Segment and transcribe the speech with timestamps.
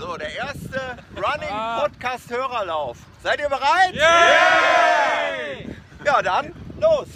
[0.00, 2.96] So, der erste Running Podcast Hörerlauf.
[3.22, 3.92] Seid ihr bereit?
[3.92, 5.76] Yay!
[6.02, 7.06] Ja, dann los.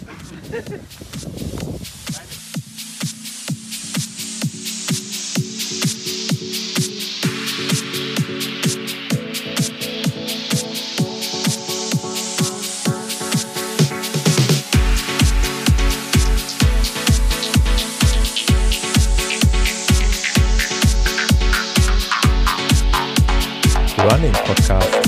[24.25, 25.05] Running Podcast.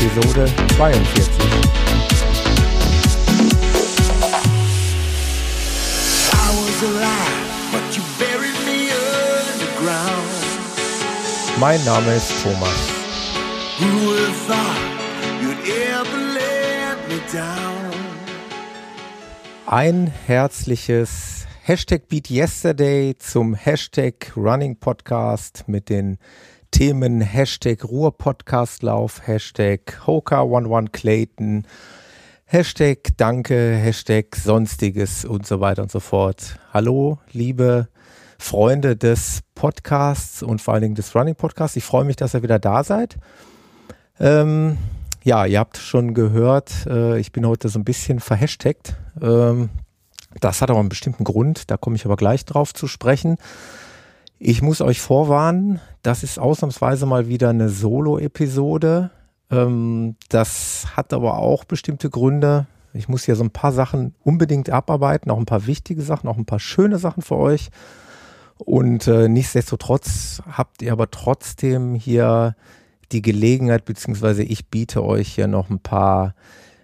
[0.00, 0.94] Episode 42.
[6.32, 8.90] I was alive, but you buried me
[9.50, 10.30] underground.
[11.60, 12.93] Mein Name ist Thomas.
[19.74, 26.18] Ein herzliches Hashtag Beat Yesterday zum Hashtag Running Podcast mit den
[26.70, 31.66] Themen Hashtag Ruhr Podcastlauf, Hashtag Hoka11 Clayton,
[32.44, 36.56] Hashtag Danke, Hashtag Sonstiges und so weiter und so fort.
[36.72, 37.88] Hallo, liebe
[38.38, 41.76] Freunde des Podcasts und vor allen Dingen des Running Podcasts.
[41.76, 43.16] Ich freue mich, dass ihr wieder da seid.
[44.20, 44.78] Ähm,
[45.24, 48.94] ja, ihr habt schon gehört, äh, ich bin heute so ein bisschen verhashtagt.
[49.22, 49.70] Ähm,
[50.38, 53.38] das hat aber einen bestimmten Grund, da komme ich aber gleich drauf zu sprechen.
[54.38, 59.10] Ich muss euch vorwarnen, das ist ausnahmsweise mal wieder eine Solo-Episode.
[59.50, 62.66] Ähm, das hat aber auch bestimmte Gründe.
[62.92, 66.36] Ich muss hier so ein paar Sachen unbedingt abarbeiten, auch ein paar wichtige Sachen, auch
[66.36, 67.70] ein paar schöne Sachen für euch.
[68.58, 72.56] Und äh, nichtsdestotrotz habt ihr aber trotzdem hier
[73.12, 76.34] die Gelegenheit, beziehungsweise ich biete euch hier noch ein paar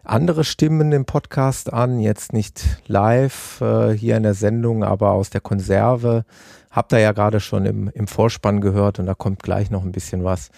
[0.03, 5.31] andere Stimmen im Podcast an, jetzt nicht live äh, hier in der Sendung, aber aus
[5.31, 6.25] der Konserve.
[6.71, 9.93] Habt ihr ja gerade schon im, im Vorspann gehört und da kommt gleich noch ein
[9.93, 10.51] bisschen was.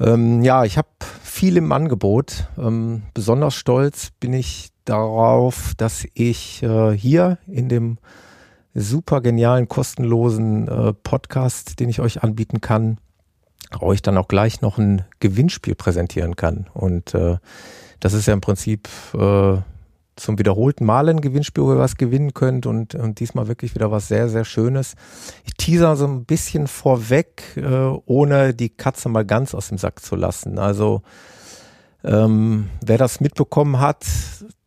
[0.00, 0.88] Ähm, ja, ich habe
[1.22, 2.48] viel im Angebot.
[2.58, 7.98] Ähm, besonders stolz bin ich darauf, dass ich äh, hier in dem
[8.74, 12.98] super genialen, kostenlosen äh, Podcast, den ich euch anbieten kann,
[13.80, 16.66] euch dann auch gleich noch ein Gewinnspiel präsentieren kann.
[16.74, 17.38] Und äh,
[18.00, 19.56] das ist ja im Prinzip äh,
[20.16, 23.90] zum wiederholten Mal ein Gewinnspiel, wo ihr was gewinnen könnt und, und diesmal wirklich wieder
[23.90, 24.94] was sehr, sehr Schönes.
[25.44, 30.00] Ich teaser so ein bisschen vorweg, äh, ohne die Katze mal ganz aus dem Sack
[30.00, 30.58] zu lassen.
[30.58, 31.02] Also
[32.04, 34.04] ähm, wer das mitbekommen hat,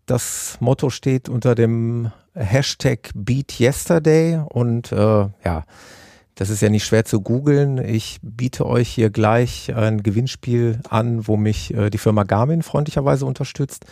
[0.06, 4.96] das Motto steht unter dem Hashtag Beat Yesterday und äh,
[5.44, 5.66] ja,
[6.38, 7.80] das ist ja nicht schwer zu googeln.
[7.84, 13.26] Ich biete euch hier gleich ein Gewinnspiel an, wo mich äh, die Firma Garmin freundlicherweise
[13.26, 13.86] unterstützt.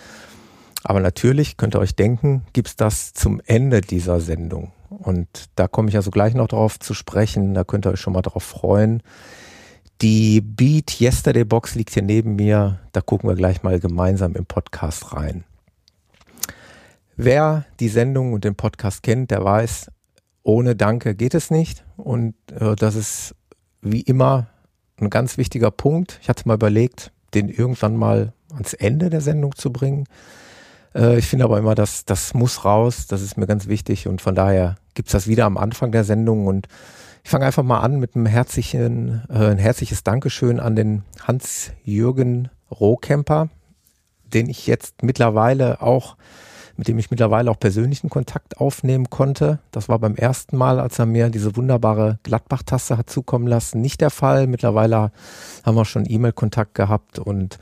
[0.83, 4.71] Aber natürlich könnt ihr euch denken, gibt's das zum Ende dieser Sendung.
[4.89, 7.55] Und da komme ich also gleich noch drauf zu sprechen.
[7.55, 9.01] Da könnt ihr euch schon mal drauf freuen.
[10.03, 12.79] Die Beat Yesterday Box liegt hier neben mir.
[12.91, 15.45] Da gucken wir gleich mal gemeinsam im Podcast rein.
[17.17, 19.89] Wer die Sendung und den Podcast kennt, der weiß,
[20.45, 21.83] ohne Danke geht es nicht.
[21.97, 23.35] Und äh, das ist
[23.81, 24.47] wie immer
[24.97, 26.19] ein ganz wichtiger Punkt.
[26.21, 30.05] Ich hatte mal überlegt, den irgendwann mal ans Ende der Sendung zu bringen.
[30.93, 33.07] Äh, ich finde aber immer, dass das muss raus.
[33.07, 34.07] Das ist mir ganz wichtig.
[34.07, 36.45] Und von daher gibt's das wieder am Anfang der Sendung.
[36.45, 36.67] Und
[37.23, 42.49] ich fange einfach mal an mit einem herzlichen, äh, ein herzliches Dankeschön an den Hans-Jürgen
[42.69, 43.49] Rohkemper,
[44.23, 46.17] den ich jetzt mittlerweile auch
[46.77, 49.59] mit dem ich mittlerweile auch persönlichen Kontakt aufnehmen konnte.
[49.71, 54.01] Das war beim ersten Mal, als er mir diese wunderbare Gladbach-Tasse hat zukommen lassen, nicht
[54.01, 54.47] der Fall.
[54.47, 55.11] Mittlerweile
[55.63, 57.59] haben wir schon E-Mail-Kontakt gehabt und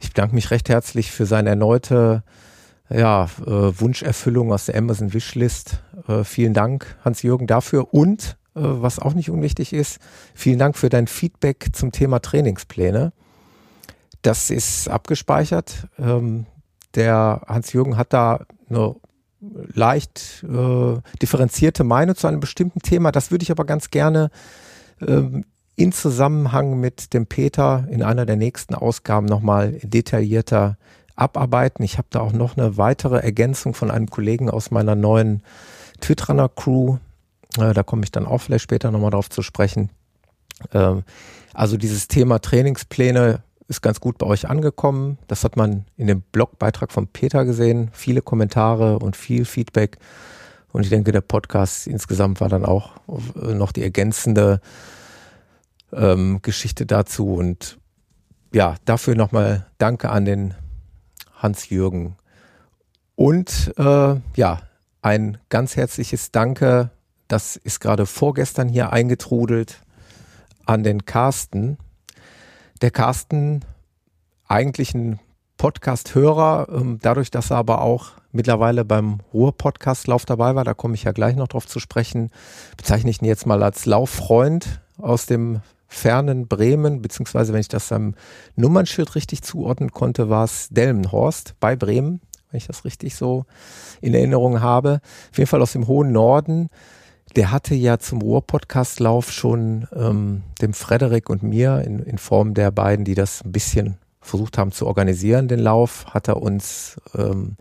[0.00, 2.22] ich bedanke mich recht herzlich für seine erneute
[2.90, 5.82] ja, äh, Wunscherfüllung aus der Amazon Wishlist.
[6.08, 9.98] Äh, vielen Dank, Hans-Jürgen, dafür und äh, was auch nicht unwichtig ist,
[10.34, 13.12] vielen Dank für dein Feedback zum Thema Trainingspläne.
[14.22, 15.88] Das ist abgespeichert.
[15.98, 16.46] Ähm,
[16.94, 18.96] der Hans-Jürgen hat da eine
[19.74, 23.12] leicht äh, differenzierte Meinung zu einem bestimmten Thema.
[23.12, 24.30] Das würde ich aber ganz gerne
[25.00, 25.44] ähm,
[25.76, 30.78] in Zusammenhang mit dem Peter in einer der nächsten Ausgaben nochmal detaillierter
[31.16, 31.84] abarbeiten.
[31.84, 35.42] Ich habe da auch noch eine weitere Ergänzung von einem Kollegen aus meiner neuen
[36.00, 36.98] Twitterunner-Crew.
[37.58, 39.90] Äh, da komme ich dann auch vielleicht später nochmal drauf zu sprechen.
[40.72, 41.02] Ähm,
[41.52, 45.18] also dieses Thema Trainingspläne ist ganz gut bei euch angekommen.
[45.26, 47.90] Das hat man in dem Blogbeitrag von Peter gesehen.
[47.92, 49.98] Viele Kommentare und viel Feedback.
[50.72, 52.92] Und ich denke, der Podcast insgesamt war dann auch
[53.36, 54.60] noch die ergänzende
[55.92, 57.34] ähm, Geschichte dazu.
[57.34, 57.78] Und
[58.52, 60.54] ja, dafür nochmal Danke an den
[61.36, 62.16] Hans-Jürgen.
[63.16, 64.62] Und äh, ja,
[65.02, 66.90] ein ganz herzliches Danke,
[67.28, 69.80] das ist gerade vorgestern hier eingetrudelt,
[70.66, 71.78] an den Carsten.
[72.84, 73.64] Der Carsten,
[74.46, 75.18] eigentlich ein
[75.56, 81.04] Podcast-Hörer, ähm, dadurch, dass er aber auch mittlerweile beim Ruhr-Podcast-Lauf dabei war, da komme ich
[81.04, 82.30] ja gleich noch drauf zu sprechen,
[82.76, 87.90] bezeichne ich ihn jetzt mal als Lauffreund aus dem fernen Bremen, beziehungsweise wenn ich das
[87.90, 88.16] am
[88.54, 92.20] Nummernschild richtig zuordnen konnte, war es Delmenhorst bei Bremen,
[92.50, 93.46] wenn ich das richtig so
[94.02, 95.00] in Erinnerung habe.
[95.30, 96.68] Auf jeden Fall aus dem hohen Norden.
[97.36, 102.70] Der hatte ja zum Ruhr-Podcast-Lauf schon ähm, dem Frederik und mir in, in Form der
[102.70, 107.56] beiden, die das ein bisschen versucht haben zu organisieren, den Lauf, hat er uns ähm,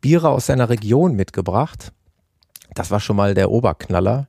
[0.00, 1.92] Biere aus seiner Region mitgebracht.
[2.74, 4.28] Das war schon mal der Oberknaller.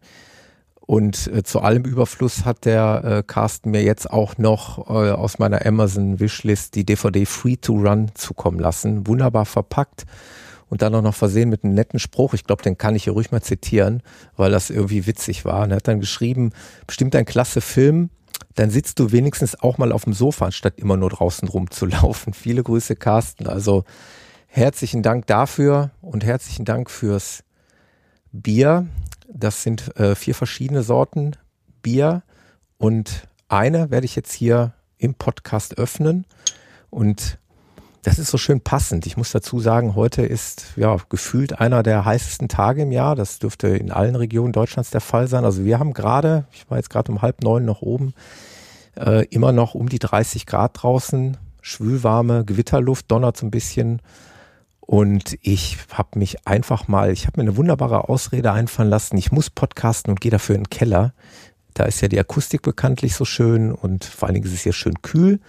[0.79, 5.37] Und äh, zu allem Überfluss hat der äh, Carsten mir jetzt auch noch äh, aus
[5.37, 9.05] meiner Amazon Wishlist die DVD Free to Run zukommen lassen.
[9.05, 10.07] Wunderbar verpackt
[10.69, 12.33] und dann auch noch versehen mit einem netten Spruch.
[12.33, 14.03] Ich glaube, den kann ich hier ruhig mal zitieren,
[14.37, 15.63] weil das irgendwie witzig war.
[15.63, 16.51] Und er hat dann geschrieben,
[16.87, 18.09] bestimmt ein klasse Film,
[18.55, 22.33] dann sitzt du wenigstens auch mal auf dem Sofa, anstatt immer nur draußen rumzulaufen.
[22.35, 23.47] Viele Grüße, Carsten.
[23.47, 23.83] Also
[24.47, 27.43] herzlichen Dank dafür und herzlichen Dank fürs
[28.31, 28.87] Bier.
[29.31, 31.35] Das sind äh, vier verschiedene Sorten
[31.81, 32.23] Bier
[32.77, 36.25] und eine werde ich jetzt hier im Podcast öffnen
[36.89, 37.37] und
[38.03, 39.05] das ist so schön passend.
[39.05, 43.15] Ich muss dazu sagen, heute ist ja gefühlt einer der heißesten Tage im Jahr.
[43.15, 45.43] Das dürfte in allen Regionen Deutschlands der Fall sein.
[45.43, 48.13] Also wir haben gerade, ich war jetzt gerade um halb neun noch oben,
[48.95, 54.01] äh, immer noch um die 30 Grad draußen, schwülwarme Gewitterluft, donnert so ein bisschen.
[54.79, 59.17] Und ich habe mich einfach mal, ich habe mir eine wunderbare Ausrede einfallen lassen.
[59.17, 61.13] Ich muss podcasten und gehe dafür in den Keller.
[61.73, 64.73] Da ist ja die Akustik bekanntlich so schön und vor allen Dingen ist es hier
[64.73, 65.39] schön kühl.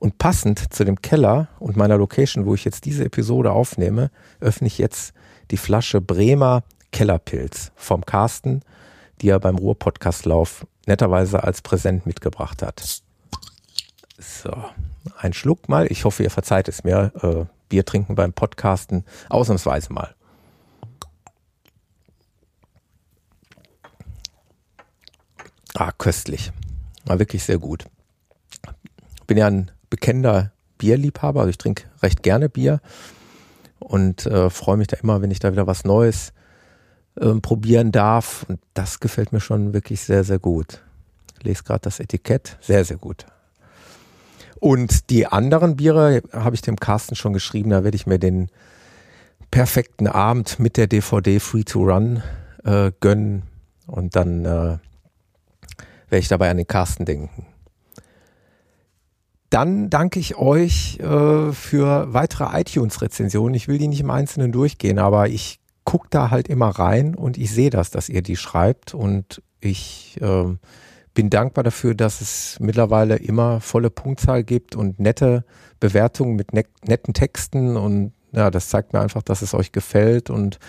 [0.00, 4.10] Und passend zu dem Keller und meiner Location, wo ich jetzt diese Episode aufnehme,
[4.40, 5.12] öffne ich jetzt
[5.50, 8.62] die Flasche Bremer Kellerpilz vom Carsten,
[9.20, 13.02] die er beim Ruhr-Podcastlauf netterweise als Präsent mitgebracht hat.
[14.18, 14.64] So,
[15.18, 15.86] ein Schluck mal.
[15.92, 17.12] Ich hoffe, ihr verzeiht es mir.
[17.22, 19.04] Äh, Bier trinken beim Podcasten.
[19.28, 20.14] Ausnahmsweise mal.
[25.74, 26.52] Ah, köstlich.
[27.04, 27.84] War wirklich sehr gut.
[29.26, 32.80] Bin ja ein bekennender Bierliebhaber, also ich trinke recht gerne Bier
[33.78, 36.32] und äh, freue mich da immer, wenn ich da wieder was Neues
[37.16, 38.44] äh, probieren darf.
[38.48, 40.82] Und das gefällt mir schon wirklich sehr, sehr gut.
[41.38, 42.56] Ich lese gerade das Etikett.
[42.60, 43.26] Sehr, sehr gut.
[44.60, 48.50] Und die anderen Biere habe ich dem Carsten schon geschrieben, da werde ich mir den
[49.50, 52.22] perfekten Abend mit der DVD Free to Run
[52.64, 53.42] äh, gönnen
[53.86, 54.80] und dann äh, werde
[56.10, 57.46] ich dabei an den Carsten denken.
[59.50, 63.54] Dann danke ich euch äh, für weitere iTunes-Rezensionen.
[63.54, 67.36] Ich will die nicht im Einzelnen durchgehen, aber ich gucke da halt immer rein und
[67.36, 68.94] ich sehe das, dass ihr die schreibt.
[68.94, 70.44] Und ich äh,
[71.14, 75.44] bin dankbar dafür, dass es mittlerweile immer volle Punktzahl gibt und nette
[75.80, 77.76] Bewertungen mit ne netten Texten.
[77.76, 80.30] Und ja, das zeigt mir einfach, dass es euch gefällt.
[80.30, 80.60] Und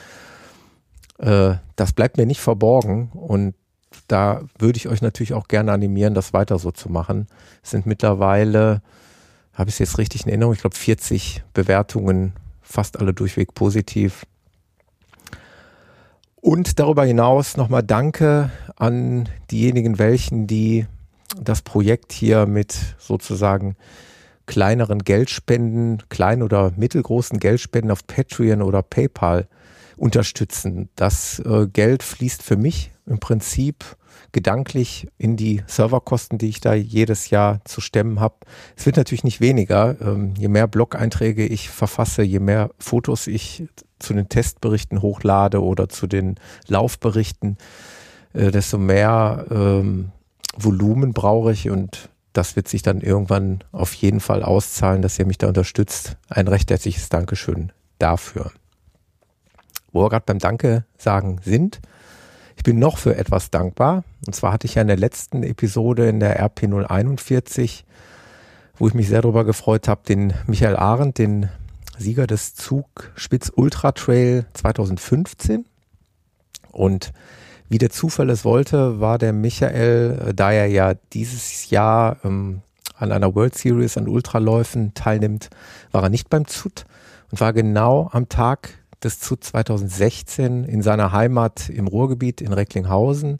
[1.19, 3.11] äh, das bleibt mir nicht verborgen.
[3.13, 3.53] Und
[4.07, 7.27] da würde ich euch natürlich auch gerne animieren, das weiter so zu machen.
[7.63, 8.81] Es sind mittlerweile,
[9.53, 14.25] habe ich es jetzt richtig in Erinnerung, ich glaube 40 Bewertungen, fast alle durchweg positiv.
[16.35, 20.87] Und darüber hinaus nochmal Danke an diejenigen welchen, die
[21.39, 23.75] das Projekt hier mit sozusagen
[24.47, 29.47] kleineren Geldspenden, kleinen oder mittelgroßen Geldspenden auf Patreon oder PayPal
[29.97, 30.89] unterstützen.
[30.95, 33.97] Das äh, Geld fließt für mich im Prinzip
[34.31, 38.35] gedanklich in die Serverkosten, die ich da jedes Jahr zu stemmen habe.
[38.75, 39.95] Es wird natürlich nicht weniger.
[40.01, 43.63] Ähm, je mehr Blog-Einträge ich verfasse, je mehr Fotos ich
[43.99, 46.35] zu den Testberichten hochlade oder zu den
[46.67, 47.57] Laufberichten,
[48.33, 50.11] äh, desto mehr ähm,
[50.57, 55.25] Volumen brauche ich und das wird sich dann irgendwann auf jeden Fall auszahlen, dass ihr
[55.25, 56.17] mich da unterstützt.
[56.29, 58.51] Ein recht herzliches Dankeschön dafür.
[59.91, 61.81] Wo wir gerade beim Danke sagen sind,
[62.55, 64.03] ich bin noch für etwas dankbar.
[64.25, 67.85] Und zwar hatte ich ja in der letzten Episode in der RP 041,
[68.77, 71.49] wo ich mich sehr darüber gefreut habe, den Michael Arendt, den
[71.97, 75.65] Sieger des Zugspitz Ultra Trail 2015.
[76.71, 77.11] Und
[77.69, 82.61] wie der Zufall es wollte, war der Michael, äh, da er ja dieses Jahr ähm,
[82.95, 85.49] an einer World Series an Ultraläufen teilnimmt,
[85.91, 86.85] war er nicht beim ZUT
[87.31, 93.39] und war genau am Tag des ZUT 2016 in seiner Heimat im Ruhrgebiet in Recklinghausen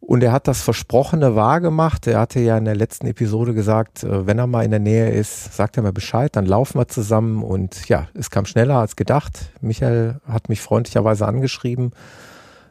[0.00, 2.06] Und er hat das Versprochene wahrgemacht.
[2.06, 5.10] Er hatte ja in der letzten Episode gesagt, äh, wenn er mal in der Nähe
[5.10, 7.42] ist, sagt er mir Bescheid, dann laufen wir zusammen.
[7.42, 9.50] Und ja, es kam schneller als gedacht.
[9.62, 11.92] Michael hat mich freundlicherweise angeschrieben.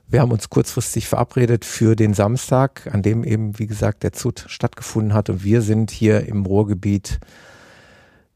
[0.08, 4.46] Wir haben uns kurzfristig verabredet für den Samstag, an dem eben, wie gesagt, der Zut
[4.48, 5.30] stattgefunden hat.
[5.32, 7.20] Und wir sind hier im Ruhrgebiet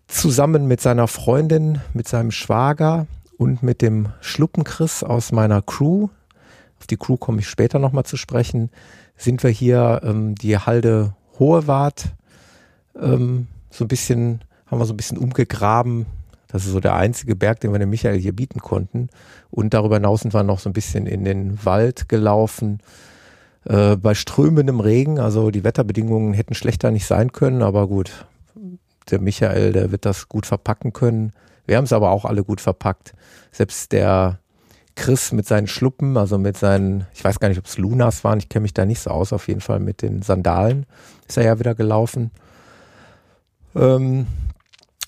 [0.08, 3.06] zusammen mit seiner Freundin, mit seinem Schwager
[3.38, 6.10] und mit dem Schluppenchris aus meiner Crew,
[6.80, 8.70] auf die Crew komme ich später nochmal zu sprechen,
[9.16, 12.06] sind wir hier ähm, die Halde Hohewart
[13.00, 16.06] ähm, so ein bisschen, haben wir so ein bisschen umgegraben.
[16.48, 19.10] Das ist so der einzige Berg, den wir dem Michael hier bieten konnten.
[19.52, 22.80] Und darüber hinaus sind wir noch so ein bisschen in den Wald gelaufen.
[23.66, 28.26] Äh, bei strömendem Regen, also die Wetterbedingungen hätten schlechter nicht sein können, aber gut,
[29.12, 31.34] der Michael, der wird das gut verpacken können.
[31.68, 33.14] Wir haben es aber auch alle gut verpackt.
[33.52, 34.40] Selbst der
[34.96, 38.40] Chris mit seinen Schluppen, also mit seinen, ich weiß gar nicht, ob es Lunas waren,
[38.40, 40.88] ich kenne mich da nicht so aus, auf jeden Fall mit den Sandalen
[41.28, 42.32] ist er ja wieder gelaufen.
[43.76, 44.28] Ähm,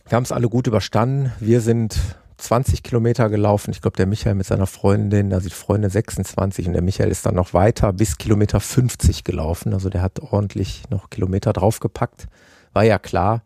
[0.07, 1.31] wir haben es alle gut überstanden.
[1.39, 1.99] Wir sind
[2.37, 3.71] 20 Kilometer gelaufen.
[3.71, 7.25] Ich glaube, der Michael mit seiner Freundin, also die Freundin 26 und der Michael ist
[7.25, 9.73] dann noch weiter bis Kilometer 50 gelaufen.
[9.73, 12.27] Also der hat ordentlich noch Kilometer draufgepackt.
[12.73, 13.43] War ja klar.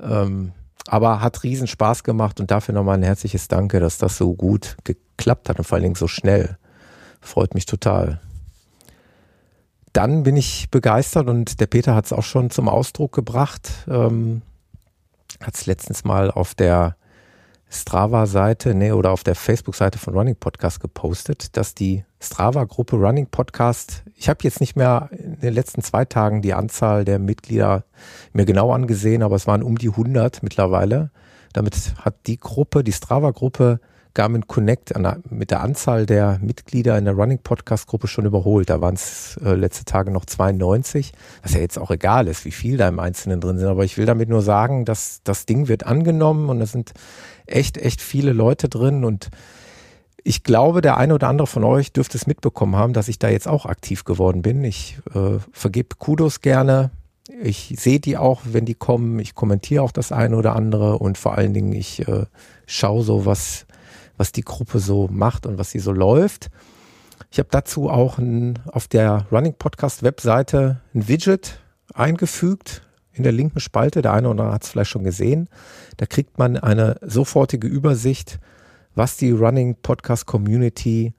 [0.00, 0.52] Ähm,
[0.88, 4.76] aber hat riesen Spaß gemacht und dafür nochmal ein herzliches Danke, dass das so gut
[4.84, 6.58] geklappt hat und vor allen Dingen so schnell.
[7.20, 8.20] Freut mich total.
[9.92, 13.70] Dann bin ich begeistert und der Peter hat es auch schon zum Ausdruck gebracht.
[13.88, 14.42] Ähm,
[15.40, 16.96] hat es letztens mal auf der
[17.68, 24.02] Strava-Seite, nee, oder auf der Facebook-Seite von Running Podcast gepostet, dass die Strava-Gruppe Running Podcast,
[24.22, 27.82] ich habe jetzt nicht mehr in den letzten zwei Tagen die Anzahl der Mitglieder
[28.32, 31.10] mir genau angesehen, aber es waren um die 100 mittlerweile.
[31.52, 33.80] Damit hat die Gruppe, die Strava-Gruppe
[34.14, 34.94] Garmin Connect
[35.28, 38.70] mit der Anzahl der Mitglieder in der Running Podcast Gruppe schon überholt.
[38.70, 41.12] Da waren es äh, letzte Tage noch 92,
[41.42, 43.66] was ja jetzt auch egal ist, wie viel da im Einzelnen drin sind.
[43.66, 46.92] Aber ich will damit nur sagen, dass das Ding wird angenommen und es sind
[47.46, 49.30] echt, echt viele Leute drin und
[50.24, 53.28] ich glaube, der eine oder andere von euch dürfte es mitbekommen haben, dass ich da
[53.28, 54.62] jetzt auch aktiv geworden bin.
[54.64, 56.90] Ich äh, vergebe Kudos gerne.
[57.42, 59.18] Ich sehe die auch, wenn die kommen.
[59.18, 62.26] Ich kommentiere auch das eine oder andere und vor allen Dingen ich äh,
[62.66, 63.66] schaue so, was
[64.16, 66.50] was die Gruppe so macht und was sie so läuft.
[67.30, 71.58] Ich habe dazu auch ein, auf der Running Podcast Webseite ein Widget
[71.94, 74.02] eingefügt in der linken Spalte.
[74.02, 75.48] Der eine oder andere hat es vielleicht schon gesehen.
[75.96, 78.38] Da kriegt man eine sofortige Übersicht,
[78.94, 81.14] was die Running Podcast Community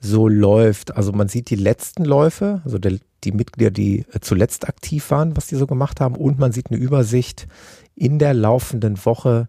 [0.00, 0.96] so läuft.
[0.96, 5.46] Also man sieht die letzten Läufe, also der, die Mitglieder, die zuletzt aktiv waren, was
[5.46, 6.16] die so gemacht haben.
[6.16, 7.46] Und man sieht eine Übersicht
[7.94, 9.48] in der laufenden Woche,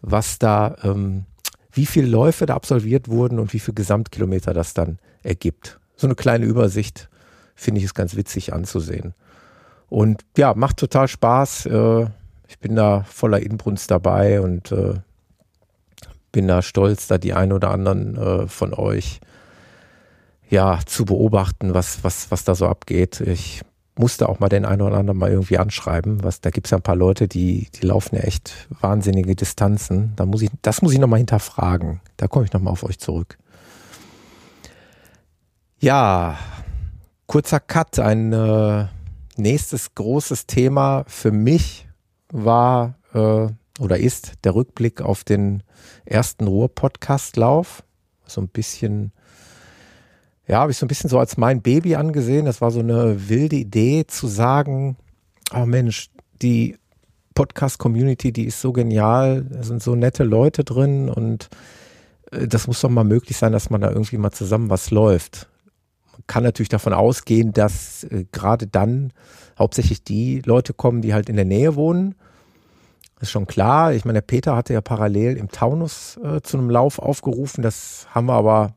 [0.00, 1.24] was da ähm,
[1.72, 5.78] wie viele Läufe da absolviert wurden und wie viele Gesamtkilometer das dann ergibt.
[5.96, 7.08] So eine kleine Übersicht
[7.54, 9.14] finde ich es ganz witzig anzusehen.
[9.88, 11.66] Und ja, macht total Spaß.
[11.66, 12.06] Äh,
[12.48, 14.94] ich bin da voller Inbrunst dabei und äh,
[16.32, 19.20] bin da stolz, da die ein oder anderen äh, von euch
[20.48, 23.20] ja zu beobachten, was, was, was da so abgeht.
[23.20, 23.62] Ich
[23.96, 26.24] musste auch mal den einen oder anderen mal irgendwie anschreiben.
[26.24, 30.12] Was, da gibt es ja ein paar Leute, die, die laufen ja echt wahnsinnige Distanzen.
[30.16, 32.00] Da muss ich, das muss ich nochmal hinterfragen.
[32.16, 33.38] Da komme ich nochmal auf euch zurück.
[35.78, 36.38] Ja,
[37.26, 37.98] kurzer Cut.
[37.98, 38.86] Ein äh,
[39.36, 41.86] nächstes großes Thema für mich
[42.30, 43.48] war äh,
[43.78, 45.62] oder ist der Rückblick auf den
[46.04, 47.82] ersten Ruhr-Podcast-Lauf.
[48.26, 49.12] So ein bisschen
[50.46, 52.44] ja, habe ich so ein bisschen so als mein Baby angesehen.
[52.44, 54.96] Das war so eine wilde Idee zu sagen,
[55.54, 56.10] oh Mensch,
[56.40, 56.76] die
[57.34, 61.48] Podcast-Community, die ist so genial, da sind so nette Leute drin und
[62.30, 65.48] äh, das muss doch mal möglich sein, dass man da irgendwie mal zusammen was läuft.
[66.12, 69.12] Man kann natürlich davon ausgehen, dass äh, gerade dann
[69.58, 72.14] hauptsächlich die Leute kommen, die halt in der Nähe wohnen.
[73.22, 73.92] Ist schon klar.
[73.92, 77.62] Ich meine, der Peter hatte ja parallel im Taunus äh, zu einem Lauf aufgerufen.
[77.62, 78.74] Das haben wir aber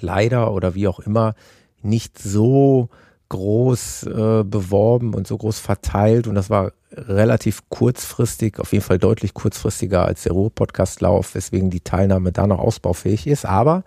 [0.00, 1.34] leider oder wie auch immer
[1.80, 2.90] nicht so
[3.30, 8.98] groß äh, beworben und so groß verteilt und das war relativ kurzfristig, auf jeden Fall
[8.98, 13.46] deutlich kurzfristiger als der Ruhr-Podcast-Lauf, weswegen die Teilnahme da noch ausbaufähig ist.
[13.46, 13.82] Aber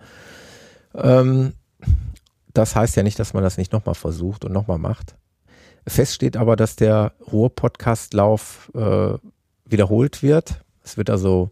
[0.92, 1.52] ähm,
[2.52, 5.14] das heißt ja nicht, dass man das nicht nochmal versucht und nochmal macht.
[5.86, 9.14] Fest steht aber, dass der Ruhr-Podcast-Lauf äh,
[9.68, 10.62] wiederholt wird.
[10.84, 11.50] Es wird also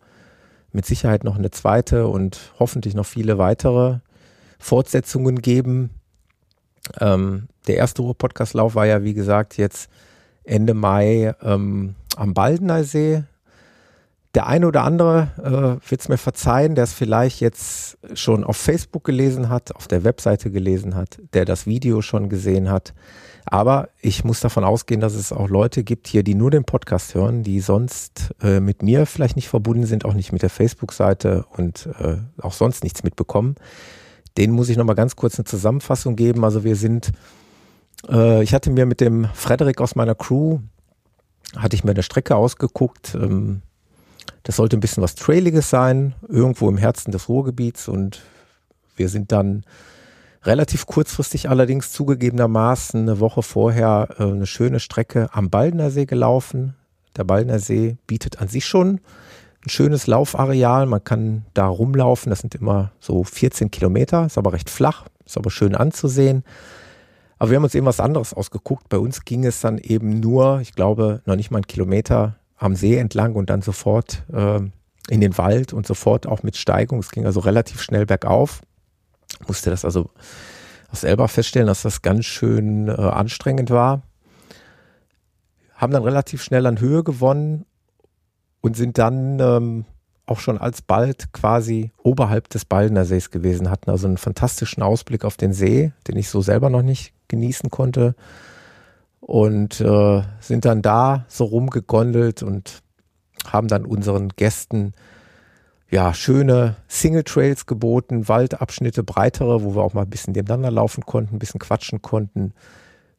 [0.72, 3.98] mit Sicherheit noch eine zweite und hoffentlich noch viele weitere
[4.58, 5.90] Fortsetzungen geben.
[7.00, 9.90] Ähm, der erste Ruhr-Podcast-Lauf war ja, wie gesagt, jetzt
[10.44, 13.24] Ende Mai ähm, am Baldener See.
[14.36, 18.58] Der eine oder andere äh, wird es mir verzeihen, der es vielleicht jetzt schon auf
[18.58, 22.92] Facebook gelesen hat, auf der Webseite gelesen hat, der das Video schon gesehen hat.
[23.46, 27.14] Aber ich muss davon ausgehen, dass es auch Leute gibt hier, die nur den Podcast
[27.14, 31.46] hören, die sonst äh, mit mir vielleicht nicht verbunden sind, auch nicht mit der Facebook-Seite
[31.56, 33.54] und äh, auch sonst nichts mitbekommen.
[34.36, 36.44] Den muss ich nochmal ganz kurz eine Zusammenfassung geben.
[36.44, 37.12] Also wir sind,
[38.06, 40.58] äh, ich hatte mir mit dem Frederik aus meiner Crew,
[41.56, 43.14] hatte ich mir eine Strecke ausgeguckt.
[43.14, 43.62] Ähm,
[44.46, 48.22] das sollte ein bisschen was Trailiges sein, irgendwo im Herzen des Ruhrgebiets und
[48.94, 49.64] wir sind dann
[50.44, 56.76] relativ kurzfristig allerdings zugegebenermaßen eine Woche vorher äh, eine schöne Strecke am Baldener See gelaufen.
[57.16, 59.00] Der Baldener See bietet an sich schon
[59.64, 60.86] ein schönes Laufareal.
[60.86, 62.30] Man kann da rumlaufen.
[62.30, 66.44] Das sind immer so 14 Kilometer, ist aber recht flach, ist aber schön anzusehen.
[67.38, 68.88] Aber wir haben uns eben was anderes ausgeguckt.
[68.88, 72.74] Bei uns ging es dann eben nur, ich glaube, noch nicht mal einen Kilometer am
[72.74, 74.60] See entlang und dann sofort äh,
[75.08, 76.98] in den Wald und sofort auch mit Steigung.
[76.98, 78.62] Es ging also relativ schnell bergauf
[79.46, 80.10] musste das also
[80.90, 84.02] auch selber feststellen, dass das ganz schön äh, anstrengend war.
[85.74, 87.66] Haben dann relativ schnell an Höhe gewonnen
[88.60, 89.84] und sind dann ähm,
[90.24, 95.36] auch schon alsbald quasi oberhalb des Baldener Sees gewesen, hatten also einen fantastischen Ausblick auf
[95.36, 98.14] den See, den ich so selber noch nicht genießen konnte.
[99.26, 102.80] Und äh, sind dann da so rumgegondelt und
[103.44, 104.94] haben dann unseren Gästen
[105.90, 111.04] ja, schöne Single Trails geboten, Waldabschnitte, breitere, wo wir auch mal ein bisschen nebeneinander laufen
[111.04, 112.52] konnten, ein bisschen quatschen konnten.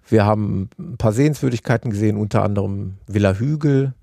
[0.08, 3.94] Wir haben ein paar Sehenswürdigkeiten gesehen, unter anderem Villa Hügel.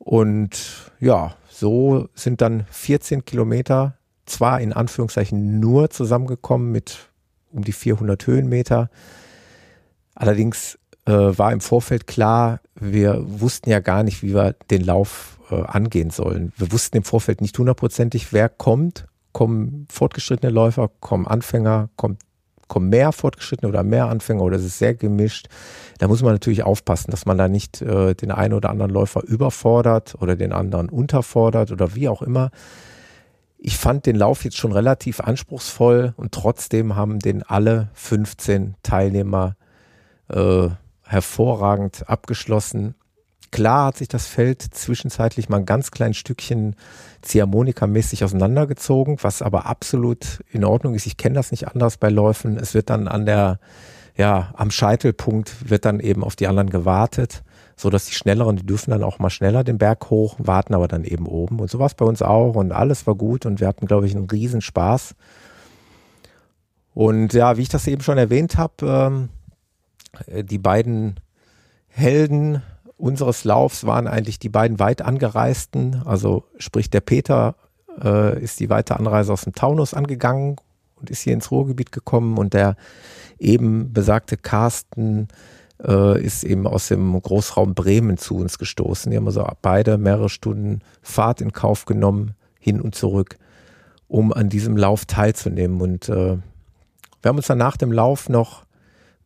[0.00, 3.96] Und ja, so sind dann 14 Kilometer,
[4.26, 7.10] zwar in Anführungszeichen nur zusammengekommen mit
[7.52, 8.90] um die 400 Höhenmeter.
[10.18, 15.38] Allerdings äh, war im Vorfeld klar, wir wussten ja gar nicht, wie wir den Lauf
[15.48, 16.52] äh, angehen sollen.
[16.56, 19.06] Wir wussten im Vorfeld nicht hundertprozentig, wer kommt.
[19.30, 22.22] Kommen fortgeschrittene Läufer, kommen Anfänger, kommt,
[22.66, 25.46] kommen mehr fortgeschrittene oder mehr Anfänger oder es ist sehr gemischt.
[25.98, 29.22] Da muss man natürlich aufpassen, dass man da nicht äh, den einen oder anderen Läufer
[29.22, 32.50] überfordert oder den anderen unterfordert oder wie auch immer.
[33.56, 39.54] Ich fand den Lauf jetzt schon relativ anspruchsvoll und trotzdem haben den alle 15 Teilnehmer
[40.28, 40.68] äh,
[41.02, 42.94] hervorragend abgeschlossen.
[43.50, 46.76] Klar hat sich das Feld zwischenzeitlich mal ein ganz kleines Stückchen
[47.22, 51.06] Ziehharmonika-mäßig auseinandergezogen, was aber absolut in Ordnung ist.
[51.06, 52.58] Ich kenne das nicht anders bei Läufen.
[52.58, 53.58] Es wird dann an der,
[54.16, 57.42] ja, am Scheitelpunkt wird dann eben auf die anderen gewartet,
[57.74, 60.88] so dass die Schnelleren, die dürfen dann auch mal schneller den Berg hoch, warten aber
[60.88, 61.58] dann eben oben.
[61.58, 64.06] Und so war es bei uns auch und alles war gut und wir hatten, glaube
[64.06, 65.14] ich, einen riesen Spaß.
[66.92, 69.28] Und ja, wie ich das eben schon erwähnt habe, ähm,
[70.28, 71.20] die beiden
[71.88, 72.62] Helden
[72.96, 76.02] unseres Laufs waren eigentlich die beiden weit angereisten.
[76.04, 77.54] Also sprich, der Peter
[78.02, 80.56] äh, ist die weite Anreise aus dem Taunus angegangen
[80.96, 82.76] und ist hier ins Ruhrgebiet gekommen und der
[83.38, 85.28] eben besagte Carsten
[85.82, 89.10] äh, ist eben aus dem Großraum Bremen zu uns gestoßen.
[89.10, 93.38] Die haben also beide mehrere Stunden Fahrt in Kauf genommen, hin und zurück,
[94.08, 95.80] um an diesem Lauf teilzunehmen.
[95.80, 96.36] Und äh,
[97.22, 98.64] wir haben uns dann nach dem Lauf noch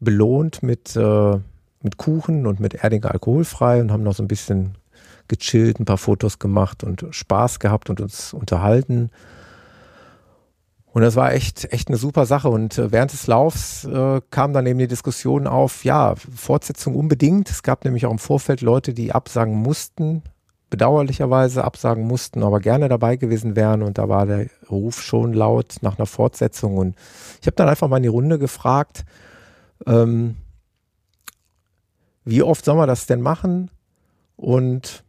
[0.02, 1.38] belohnt mit äh,
[1.82, 4.76] mit Kuchen und mit Erdinger alkoholfrei und haben noch so ein bisschen
[5.28, 9.10] gechillt, ein paar Fotos gemacht und Spaß gehabt und uns unterhalten.
[10.92, 12.50] Und das war echt, echt eine super Sache.
[12.50, 17.50] Und äh, während des Laufs äh, kam dann eben die Diskussion auf, ja, Fortsetzung unbedingt.
[17.50, 20.22] Es gab nämlich auch im Vorfeld Leute, die absagen mussten,
[20.68, 23.82] bedauerlicherweise absagen mussten, aber gerne dabei gewesen wären.
[23.82, 26.76] Und da war der Ruf schon laut nach einer Fortsetzung.
[26.76, 26.94] Und
[27.40, 29.06] ich habe dann einfach mal in die Runde gefragt,
[29.86, 30.36] ähm,
[32.24, 33.70] wie oft soll man das denn machen?
[34.36, 35.04] Und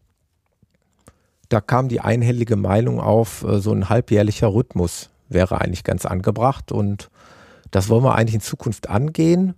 [1.49, 6.71] da kam die einhellige Meinung auf, äh, so ein halbjährlicher Rhythmus wäre eigentlich ganz angebracht
[6.71, 7.09] und
[7.71, 9.55] das wollen wir eigentlich in Zukunft angehen.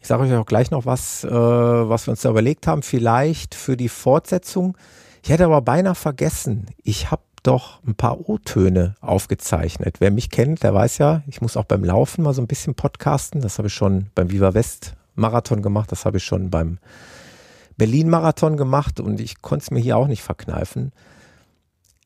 [0.00, 3.54] Ich sage euch auch gleich noch was, äh, was wir uns da überlegt haben, vielleicht
[3.54, 4.76] für die Fortsetzung.
[5.22, 9.96] Ich hätte aber beinahe vergessen, ich habe doch ein paar O-Töne aufgezeichnet.
[10.00, 12.74] Wer mich kennt, der weiß ja, ich muss auch beim Laufen mal so ein bisschen
[12.74, 13.40] podcasten.
[13.40, 16.78] Das habe ich schon beim Viva West Marathon gemacht, das habe ich schon beim
[17.76, 20.92] Berlin-Marathon gemacht und ich konnte es mir hier auch nicht verkneifen.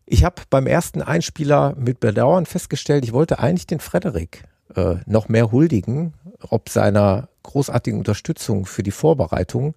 [0.07, 4.44] Ich habe beim ersten Einspieler mit Bedauern festgestellt, ich wollte eigentlich den Frederik
[4.75, 9.75] äh, noch mehr huldigen, ob seiner großartigen Unterstützung für die Vorbereitung.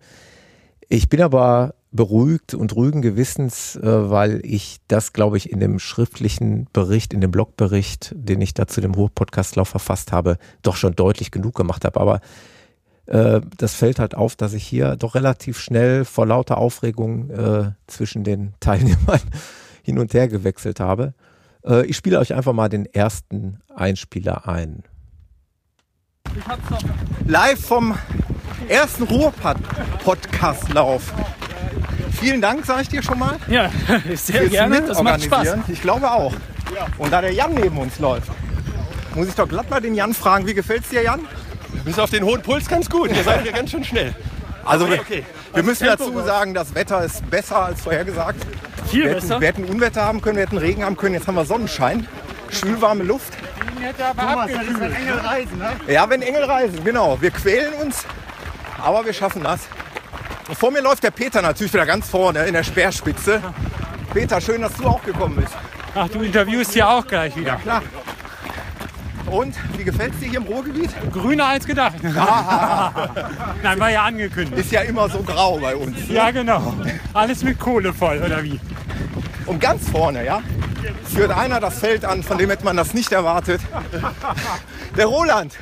[0.87, 5.79] Ich bin aber beruhigt und rügen Gewissens, äh, weil ich das, glaube ich, in dem
[5.79, 10.95] schriftlichen Bericht, in dem Blogbericht, den ich da zu dem Ruhr-Podcastlauf verfasst habe, doch schon
[10.95, 11.99] deutlich genug gemacht habe.
[11.99, 12.21] Aber
[13.09, 17.71] Äh, das fällt halt auf, dass ich hier doch relativ schnell vor lauter Aufregung äh,
[17.87, 19.21] zwischen den Teilnehmern
[19.81, 21.15] hin und her gewechselt habe.
[21.65, 24.83] Äh, ich spiele euch einfach mal den ersten Einspieler ein.
[27.25, 27.97] Live vom
[28.67, 31.11] ersten Ruhr-Podcast-Lauf.
[32.11, 33.37] Vielen Dank, sage ich dir schon mal.
[33.47, 33.69] Ja,
[34.15, 34.81] sehr gerne.
[34.81, 35.55] Das macht Spaß.
[35.67, 36.33] Ich glaube auch.
[36.97, 38.29] Und da der Jan neben uns läuft,
[39.15, 41.21] muss ich doch glatt mal den Jan fragen, wie gefällt's dir, Jan?
[41.85, 43.09] Bis auf den hohen Puls ganz gut.
[43.11, 44.13] Ihr seid ja ganz schön schnell.
[44.65, 45.25] Also wir, okay.
[45.53, 48.45] wir müssen Tempo dazu sagen, das Wetter ist besser als vorhergesagt.
[48.87, 49.27] Viel Wir besser.
[49.27, 52.07] hätten, wir hätten Unwetter haben können, wir hätten Regen haben können, jetzt haben wir Sonnenschein.
[52.49, 53.33] Schwülwarme Luft.
[55.87, 57.17] Ja, wenn Engel reisen, genau.
[57.21, 58.05] Wir quälen uns,
[58.81, 59.61] aber wir schaffen das.
[60.53, 63.41] Vor mir läuft der Peter natürlich wieder ganz vorne in der Speerspitze.
[64.13, 65.53] Peter, schön, dass du auch gekommen bist.
[65.95, 67.55] Ach, du interviewst ja auch gleich wieder.
[67.57, 67.83] Klar.
[69.27, 70.89] Und wie gefällt es dir hier im Ruhrgebiet?
[71.13, 71.95] Grüner als gedacht.
[72.03, 74.57] Nein, war ja angekündigt.
[74.57, 75.95] Ist ja immer so grau bei uns.
[76.09, 76.73] Ja, genau.
[77.13, 78.59] Alles mit Kohle voll, oder wie?
[79.45, 80.41] Und ganz vorne, ja,
[81.13, 83.61] führt einer das Feld an, von dem hätte man das nicht erwartet.
[84.97, 85.55] Der Roland.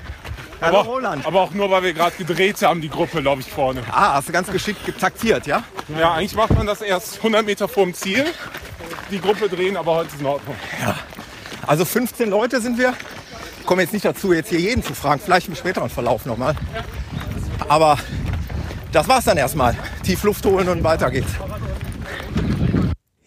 [0.60, 1.26] Hallo Aber, Roland.
[1.26, 3.82] aber auch nur, weil wir gerade gedreht haben, die Gruppe, glaube ich, vorne.
[3.92, 5.64] Ah, hast du ganz geschickt getaktiert, ja?
[6.00, 8.26] Ja, eigentlich macht man das erst 100 Meter vorm Ziel.
[9.12, 10.56] Die Gruppe drehen, aber heute ist in Ordnung.
[11.66, 12.94] Also 15 Leute sind wir.
[13.60, 15.22] Ich komme jetzt nicht dazu, jetzt hier jeden zu fragen.
[15.24, 16.56] Vielleicht im späteren Verlauf nochmal.
[17.68, 17.98] Aber
[18.92, 19.76] das war's dann erstmal.
[20.04, 21.32] Tief Luft holen und weiter geht's.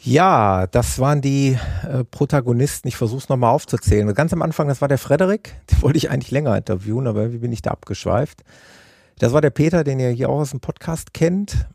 [0.03, 2.89] Ja, das waren die äh, Protagonisten.
[2.89, 4.13] Ich versuche es nochmal aufzuzählen.
[4.15, 5.55] Ganz am Anfang, das war der Frederik.
[5.71, 8.43] Den wollte ich eigentlich länger interviewen, aber irgendwie bin ich da abgeschweift.
[9.19, 11.67] Das war der Peter, den ihr hier auch aus dem Podcast kennt.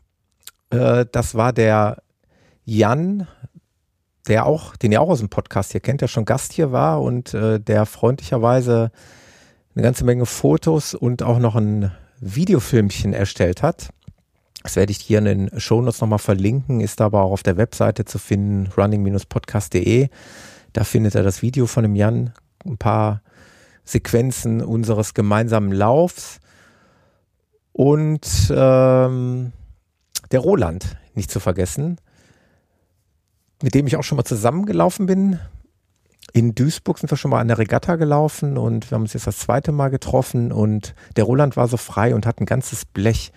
[0.70, 2.02] Äh, das war der
[2.64, 3.28] Jan,
[4.26, 7.02] der auch, den ihr auch aus dem Podcast hier kennt, der schon Gast hier war
[7.02, 8.90] und äh, der freundlicherweise
[9.76, 13.90] eine ganze Menge Fotos und auch noch ein Videofilmchen erstellt hat.
[14.66, 18.04] Das werde ich hier in den Shownotes nochmal verlinken, ist aber auch auf der Webseite
[18.04, 20.08] zu finden, running-podcast.de.
[20.72, 22.32] Da findet ihr das Video von dem Jan,
[22.64, 23.22] ein paar
[23.84, 26.40] Sequenzen unseres gemeinsamen Laufs.
[27.70, 29.52] Und ähm,
[30.32, 31.98] der Roland, nicht zu vergessen,
[33.62, 35.38] mit dem ich auch schon mal zusammengelaufen bin.
[36.32, 39.28] In Duisburg sind wir schon mal an der Regatta gelaufen und wir haben uns jetzt
[39.28, 43.30] das zweite Mal getroffen und der Roland war so frei und hat ein ganzes Blech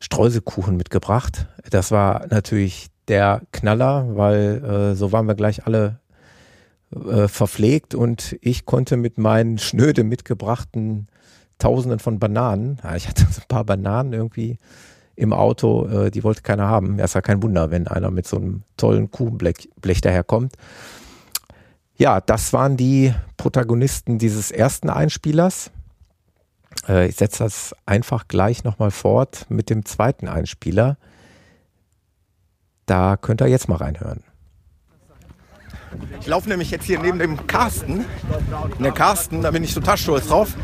[0.00, 1.46] Streuselkuchen mitgebracht.
[1.70, 6.00] Das war natürlich der Knaller, weil äh, so waren wir gleich alle
[6.94, 11.08] äh, verpflegt und ich konnte mit meinen schnöde mitgebrachten
[11.58, 14.58] Tausenden von Bananen, ja, ich hatte so ein paar Bananen irgendwie
[15.16, 16.98] im Auto, äh, die wollte keiner haben.
[16.98, 20.54] Ja, ist ja kein Wunder, wenn einer mit so einem tollen Kuchenblech Blech daherkommt.
[21.96, 25.70] Ja, das waren die Protagonisten dieses ersten Einspielers.
[26.88, 30.96] Äh, ich setze das einfach gleich nochmal fort mit dem zweiten Einspieler.
[32.86, 34.22] Da könnt ihr jetzt mal reinhören.
[36.20, 38.04] Ich laufe nämlich jetzt hier neben dem Carsten.
[38.76, 40.54] Und der Carsten, da bin ich total stolz drauf,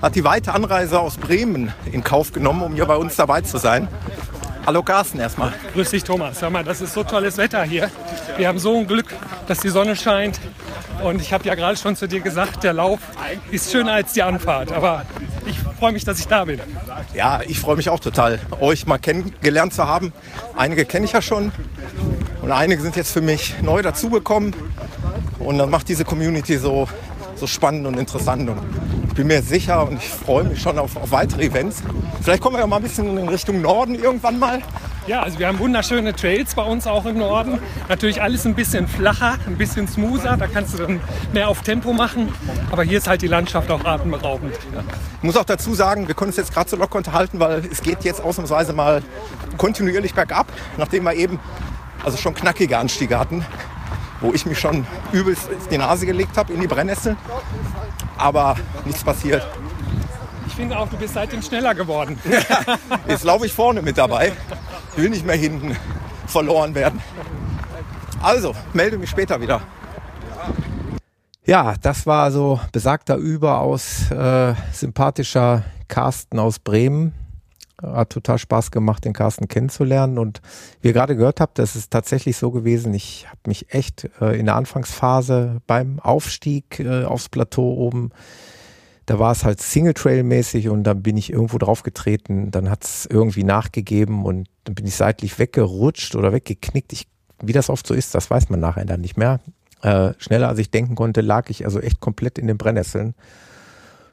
[0.00, 3.58] hat die weite Anreise aus Bremen in Kauf genommen, um hier bei uns dabei zu
[3.58, 3.88] sein.
[4.66, 5.52] Hallo Carsten erstmal.
[5.72, 6.38] Grüß dich, Thomas.
[6.40, 7.90] Sag mal, das ist so tolles Wetter hier.
[8.36, 9.06] Wir haben so ein Glück,
[9.48, 10.38] dass die Sonne scheint.
[11.02, 13.00] Und ich habe ja gerade schon zu dir gesagt, der Lauf
[13.50, 14.70] ist schöner als die Anfahrt.
[14.70, 15.06] Aber
[15.46, 16.60] ich freue mich, dass ich da bin.
[17.14, 20.12] Ja, ich freue mich auch total, euch mal kennengelernt zu haben.
[20.56, 21.52] Einige kenne ich ja schon
[22.42, 24.54] und einige sind jetzt für mich neu dazugekommen.
[25.38, 26.88] Und das macht diese Community so,
[27.34, 28.48] so spannend und interessant.
[28.48, 28.58] Und
[29.08, 31.82] ich bin mir sicher und ich freue mich schon auf, auf weitere Events.
[32.22, 34.60] Vielleicht kommen wir ja mal ein bisschen in Richtung Norden irgendwann mal.
[35.06, 37.58] Ja, also wir haben wunderschöne Trails bei uns auch im Norden.
[37.88, 40.36] Natürlich alles ein bisschen flacher, ein bisschen smoother.
[40.36, 41.00] Da kannst du dann
[41.32, 42.32] mehr auf Tempo machen.
[42.70, 44.54] Aber hier ist halt die Landschaft auch atemberaubend.
[45.18, 47.82] Ich muss auch dazu sagen, wir können uns jetzt gerade so locker unterhalten, weil es
[47.82, 49.02] geht jetzt ausnahmsweise mal
[49.56, 51.40] kontinuierlich bergab, nachdem wir eben
[52.04, 53.44] also schon knackige Anstiege hatten,
[54.20, 57.16] wo ich mich schon übelst auf die Nase gelegt habe in die Brennnessel.
[58.16, 59.46] Aber nichts passiert.
[60.46, 62.18] Ich finde auch, du bist seitdem schneller geworden.
[63.08, 64.32] Jetzt laufe ich vorne mit dabei.
[65.00, 65.74] Will nicht mehr hinten
[66.26, 67.00] verloren werden.
[68.22, 69.62] Also, melde mich später wieder.
[71.46, 77.14] Ja, das war so besagter überaus äh, sympathischer Carsten aus Bremen.
[77.82, 80.18] Hat total Spaß gemacht, den Carsten kennenzulernen.
[80.18, 80.42] Und
[80.82, 82.92] wie ihr gerade gehört habt, das ist tatsächlich so gewesen.
[82.92, 88.12] Ich habe mich echt äh, in der Anfangsphase beim Aufstieg äh, aufs Plateau oben,
[89.10, 92.52] da war es halt Single-Trail-mäßig und dann bin ich irgendwo drauf getreten.
[92.52, 96.92] Dann hat es irgendwie nachgegeben und bin ich seitlich weggerutscht oder weggeknickt.
[96.92, 97.06] Ich,
[97.42, 99.40] wie das oft so ist, das weiß man nachher dann nicht mehr.
[99.82, 103.14] Äh, schneller als ich denken konnte, lag ich also echt komplett in den Brennnesseln.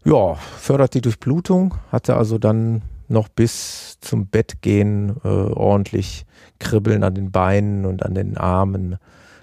[0.06, 6.26] Ja, fördert die Durchblutung, hatte also dann noch bis zum Bett gehen äh, ordentlich
[6.60, 8.98] kribbeln an den Beinen und an den Armen.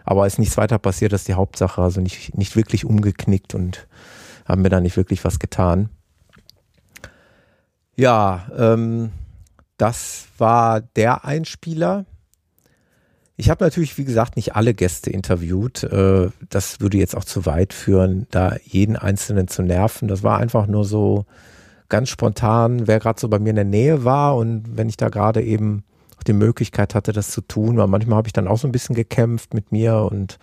[0.04, 1.80] Aber ist nichts weiter passiert, das ist die Hauptsache.
[1.80, 3.86] Also nicht, nicht wirklich umgeknickt und
[4.46, 5.88] haben mir da nicht wirklich was getan.
[7.96, 9.12] Ja, ähm,
[9.76, 12.04] das war der Einspieler.
[13.36, 15.82] Ich habe natürlich, wie gesagt, nicht alle Gäste interviewt.
[15.82, 20.06] Äh, das würde jetzt auch zu weit führen, da jeden Einzelnen zu nerven.
[20.06, 21.26] Das war einfach nur so
[21.88, 25.08] ganz spontan, wer gerade so bei mir in der Nähe war und wenn ich da
[25.08, 25.84] gerade eben
[26.26, 28.94] die Möglichkeit hatte, das zu tun, weil manchmal habe ich dann auch so ein bisschen
[28.94, 30.38] gekämpft mit mir und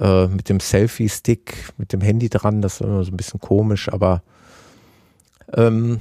[0.00, 2.62] äh, mit dem Selfie-Stick, mit dem Handy dran.
[2.62, 4.22] Das war immer so ein bisschen komisch, aber
[5.54, 5.98] ähm,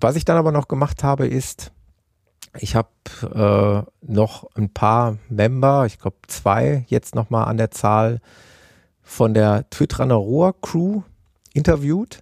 [0.00, 1.72] was ich dann aber noch gemacht habe, ist,
[2.58, 2.88] ich habe
[3.22, 8.20] äh, noch ein paar Member, ich glaube zwei jetzt nochmal an der Zahl
[9.02, 11.02] von der Twitterner Rohr Crew
[11.52, 12.20] interviewt.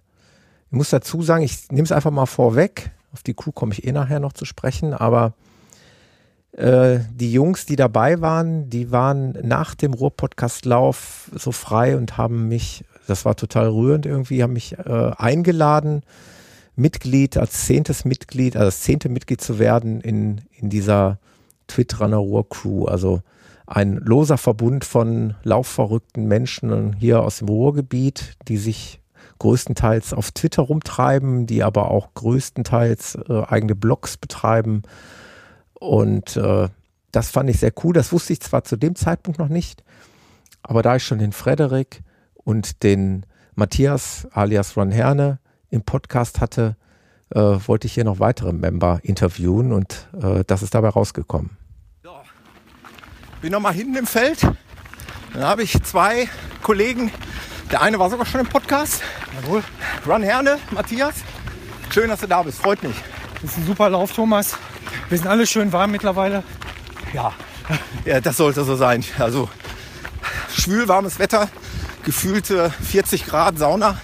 [0.71, 2.91] Ich muss dazu sagen, ich nehme es einfach mal vorweg.
[3.13, 5.33] Auf die Crew komme ich eh nachher noch zu sprechen, aber
[6.53, 12.47] äh, die Jungs, die dabei waren, die waren nach dem Ruhr-Podcast-Lauf so frei und haben
[12.47, 16.03] mich, das war total rührend irgendwie, haben mich äh, eingeladen,
[16.75, 21.19] Mitglied, als zehntes Mitglied, also als zehnte Mitglied zu werden in, in dieser
[21.67, 22.85] Twitterner Ruhr Crew.
[22.85, 23.21] Also
[23.65, 28.99] ein loser Verbund von laufverrückten Menschen hier aus dem Ruhrgebiet, die sich
[29.39, 34.83] größtenteils auf Twitter rumtreiben, die aber auch größtenteils äh, eigene Blogs betreiben.
[35.73, 36.69] Und äh,
[37.11, 37.93] das fand ich sehr cool.
[37.93, 39.83] Das wusste ich zwar zu dem Zeitpunkt noch nicht,
[40.61, 42.03] aber da ich schon den Frederik
[42.35, 45.39] und den Matthias alias Ron Herne
[45.73, 46.75] im Podcast hatte,
[47.31, 51.57] äh, wollte ich hier noch weitere Member interviewen und äh, das ist dabei rausgekommen.
[52.03, 52.11] So.
[53.41, 54.41] Bin noch mal hinten im Feld.
[55.33, 56.29] Dann habe ich zwei
[56.61, 57.11] Kollegen.
[57.71, 59.01] Der eine war sogar schon im Podcast.
[59.41, 59.63] Jawohl.
[60.05, 61.15] Ron Herne, Matthias.
[61.89, 62.59] Schön, dass du da bist.
[62.59, 62.95] Freut mich.
[63.41, 64.55] Das ist ein super Lauf, Thomas.
[65.09, 66.43] Wir sind alle schön warm mittlerweile.
[67.13, 67.33] Ja,
[68.05, 69.03] ja das sollte so sein.
[69.17, 69.49] Also
[70.55, 71.49] schwül warmes Wetter,
[72.03, 73.97] gefühlte 40 Grad Sauna.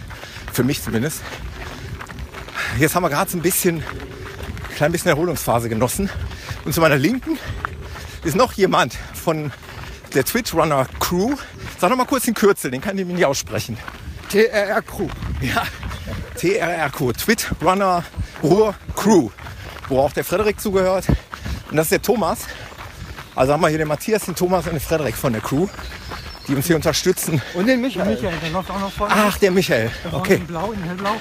[0.51, 1.21] Für mich zumindest.
[2.77, 6.09] Jetzt haben wir gerade so ein bisschen, ein klein bisschen Erholungsphase genossen.
[6.65, 7.37] Und zu meiner Linken
[8.23, 9.51] ist noch jemand von
[10.13, 11.35] der Twitch Runner Crew.
[11.79, 13.77] Sag noch mal kurz den Kürzel, den kann ich mir nicht aussprechen.
[14.29, 15.07] TRR Crew.
[15.41, 15.63] Ja,
[16.35, 18.03] TRR Crew, Twit Runner
[18.43, 19.29] Ruhr Crew,
[19.87, 21.05] wo auch der Frederik zugehört.
[21.69, 22.39] Und das ist der Thomas.
[23.35, 25.67] Also haben wir hier den Matthias, den Thomas und den Frederik von der Crew,
[26.47, 27.41] die uns hier unterstützen.
[27.53, 28.05] Und den Michael.
[28.05, 29.13] Michael, der läuft auch noch vorne.
[29.15, 29.91] Ach, der Michael.
[30.11, 30.35] Okay.
[30.35, 31.15] In blau, in hellblau.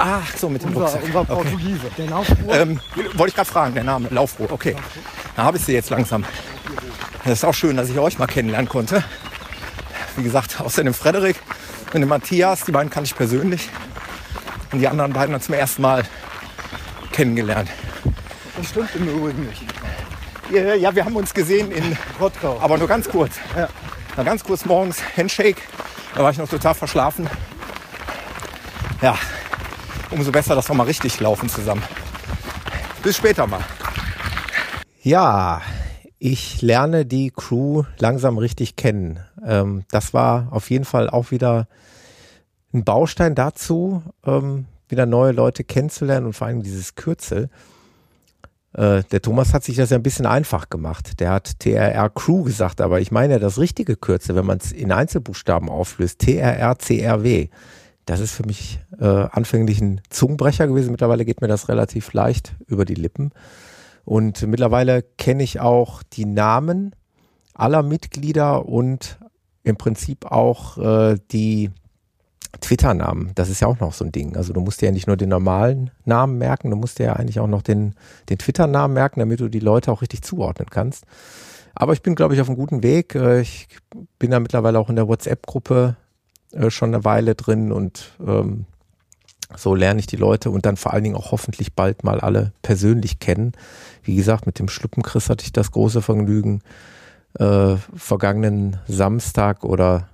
[0.00, 1.02] Ach, so mit dem Unser, Rucksack.
[1.04, 1.34] unser Okay.
[1.34, 1.90] Portugiese.
[1.98, 2.54] Der Laufruhr.
[2.54, 2.80] Ähm,
[3.14, 4.76] wollte ich gerade fragen, der Name, Laufruhr, okay.
[5.36, 6.24] Da habe ich sie jetzt langsam.
[7.24, 9.02] Das ist auch schön, dass ich euch mal kennenlernen konnte.
[10.16, 11.36] Wie gesagt, außer dem Frederik
[11.92, 13.68] und dem Matthias, die beiden kannte ich persönlich.
[14.72, 16.04] Und die anderen beiden dann zum ersten Mal
[17.12, 17.68] kennengelernt.
[18.56, 19.62] Das stimmt im Übrigen nicht.
[20.52, 22.58] Ja, ja, wir haben uns gesehen in Rottgau.
[22.60, 23.34] aber nur ganz kurz.
[23.56, 23.68] Ja.
[24.16, 25.60] Mal ganz kurz morgens Handshake.
[26.14, 27.28] Da war ich noch total verschlafen.
[29.02, 29.16] Ja,
[30.10, 31.82] umso besser, dass wir mal richtig laufen zusammen.
[33.02, 33.64] Bis später mal.
[35.02, 35.62] Ja,
[36.18, 39.20] ich lerne die Crew langsam richtig kennen.
[39.44, 41.68] Ähm, das war auf jeden Fall auch wieder
[42.72, 47.50] ein Baustein dazu, ähm, wieder neue Leute kennenzulernen und vor allem dieses Kürzel.
[48.74, 51.20] Äh, der Thomas hat sich das ja ein bisschen einfach gemacht.
[51.20, 54.72] Der hat TRR Crew gesagt, aber ich meine ja das richtige Kürzel, wenn man es
[54.72, 57.48] in Einzelbuchstaben auflöst, TRR CRW.
[58.08, 60.92] Das ist für mich äh, anfänglich ein Zungenbrecher gewesen.
[60.92, 63.32] Mittlerweile geht mir das relativ leicht über die Lippen.
[64.06, 66.96] Und mittlerweile kenne ich auch die Namen
[67.52, 69.18] aller Mitglieder und
[69.62, 71.70] im Prinzip auch äh, die
[72.62, 73.32] Twitter-Namen.
[73.34, 74.38] Das ist ja auch noch so ein Ding.
[74.38, 77.12] Also du musst dir ja nicht nur den normalen Namen merken, du musst dir ja
[77.12, 77.94] eigentlich auch noch den,
[78.30, 81.04] den Twitter-Namen merken, damit du die Leute auch richtig zuordnen kannst.
[81.74, 83.14] Aber ich bin, glaube ich, auf einem guten Weg.
[83.14, 83.68] Äh, Ich
[84.18, 85.96] bin da mittlerweile auch in der WhatsApp-Gruppe
[86.52, 88.66] äh, schon eine Weile drin und ähm,
[89.56, 92.52] so lerne ich die Leute und dann vor allen Dingen auch hoffentlich bald mal alle
[92.62, 93.52] persönlich kennen.
[94.02, 96.60] Wie gesagt, mit dem Schluppenchris hatte ich das große Vergnügen,
[97.38, 100.08] äh, vergangenen Samstag oder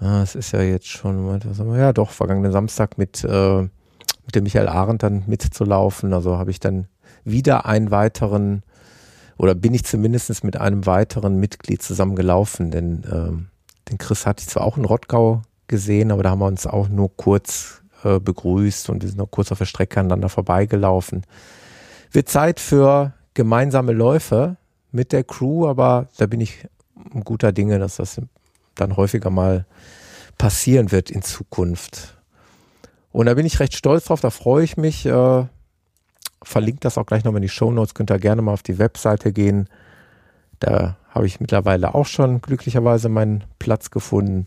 [0.00, 1.40] ah, es ist ja jetzt schon,
[1.76, 6.12] ja doch, vergangenen Samstag mit, äh, mit dem Michael Arendt dann mitzulaufen.
[6.12, 6.88] Also habe ich dann
[7.24, 8.62] wieder einen weiteren
[9.36, 13.46] oder bin ich zumindest mit einem weiteren Mitglied zusammen gelaufen, denn ähm,
[13.90, 16.88] den Chris hatte ich zwar auch in Rottgau gesehen, aber da haben wir uns auch
[16.88, 21.22] nur kurz äh, begrüßt und wir sind noch kurz auf der Strecke aneinander vorbeigelaufen.
[22.10, 24.56] Wird Zeit für gemeinsame Läufe
[24.92, 26.68] mit der Crew, aber da bin ich
[27.24, 28.20] guter Dinge, dass das
[28.74, 29.66] dann häufiger mal
[30.38, 32.16] passieren wird in Zukunft.
[33.12, 35.06] Und da bin ich recht stolz drauf, da freue ich mich.
[35.06, 35.46] Äh,
[36.42, 37.94] verlinke das auch gleich nochmal in die Show Notes.
[37.94, 39.68] Könnt ihr gerne mal auf die Webseite gehen.
[40.60, 44.46] Da habe ich mittlerweile auch schon glücklicherweise meinen Platz gefunden.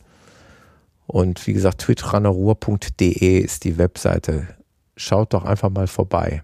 [1.07, 4.47] Und wie gesagt, twitchrannerruhr.de ist die Webseite.
[4.95, 6.43] Schaut doch einfach mal vorbei.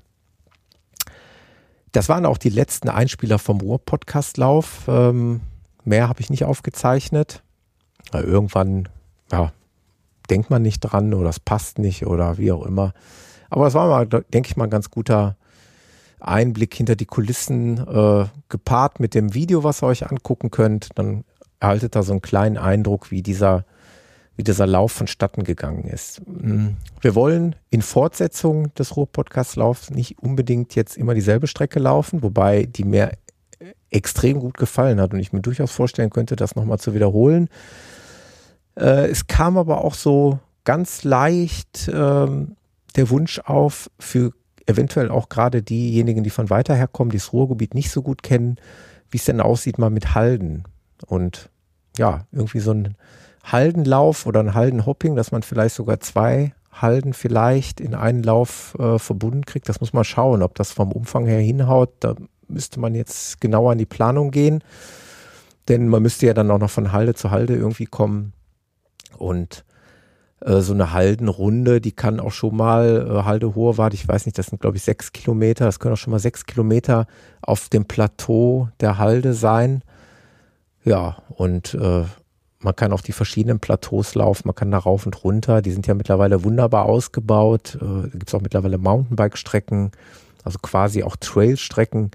[1.91, 4.85] Das waren auch die letzten Einspieler vom Ruhr-Podcast-Lauf.
[4.87, 5.41] Ähm,
[5.83, 7.43] mehr habe ich nicht aufgezeichnet.
[8.13, 8.89] Irgendwann,
[9.31, 9.51] ja,
[10.29, 12.93] denkt man nicht dran oder es passt nicht oder wie auch immer.
[13.49, 15.35] Aber es war mal, denke ich mal, ein ganz guter
[16.19, 20.89] Einblick hinter die Kulissen, äh, gepaart mit dem Video, was ihr euch angucken könnt.
[20.95, 21.25] Dann
[21.59, 23.65] erhaltet ihr so einen kleinen Eindruck, wie dieser,
[24.35, 26.21] wie dieser Lauf vonstatten gegangen ist.
[26.27, 26.69] Mm,
[27.01, 32.83] wir wollen in Fortsetzung des Ruhr-Podcast-Laufs nicht unbedingt jetzt immer dieselbe Strecke laufen, wobei die
[32.83, 33.11] mir
[33.89, 37.49] extrem gut gefallen hat und ich mir durchaus vorstellen könnte, das nochmal zu wiederholen.
[38.75, 42.55] Äh, es kam aber auch so ganz leicht ähm,
[42.95, 44.33] der Wunsch auf, für
[44.65, 48.23] eventuell auch gerade diejenigen, die von weiter her kommen, die das Ruhrgebiet nicht so gut
[48.23, 48.57] kennen,
[49.09, 50.63] wie es denn aussieht mal mit Halden.
[51.05, 51.49] Und
[51.97, 52.95] ja, irgendwie so ein
[53.43, 58.97] Haldenlauf oder ein Haldenhopping, dass man vielleicht sogar zwei Halden vielleicht in einen Lauf äh,
[58.97, 59.69] verbunden kriegt.
[59.69, 61.91] Das muss man schauen, ob das vom Umfang her hinhaut.
[61.99, 62.15] Da
[62.47, 64.63] müsste man jetzt genauer in die Planung gehen.
[65.67, 68.33] Denn man müsste ja dann auch noch von Halde zu Halde irgendwie kommen.
[69.17, 69.63] Und
[70.41, 74.37] äh, so eine Haldenrunde, die kann auch schon mal, äh, Halde Hohewart, ich weiß nicht,
[74.37, 77.07] das sind glaube ich sechs Kilometer, das können auch schon mal sechs Kilometer
[77.41, 79.83] auf dem Plateau der Halde sein.
[80.83, 82.03] Ja, und äh,
[82.63, 85.87] man kann auf die verschiedenen Plateaus laufen, man kann da rauf und runter, die sind
[85.87, 87.75] ja mittlerweile wunderbar ausgebaut.
[87.75, 89.91] Äh, da gibt es auch mittlerweile Mountainbike-Strecken,
[90.43, 92.11] also quasi auch Trail-Strecken.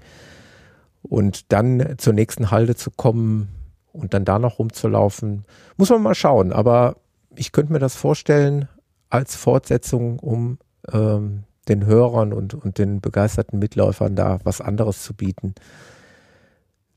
[1.01, 3.49] Und dann zur nächsten Halde zu kommen
[3.93, 5.45] und dann da noch rumzulaufen,
[5.77, 6.51] muss man mal schauen.
[6.51, 6.97] Aber
[7.35, 8.67] ich könnte mir das vorstellen
[9.09, 10.59] als Fortsetzung, um
[10.91, 15.55] ähm, den Hörern und, und den begeisterten Mitläufern da was anderes zu bieten.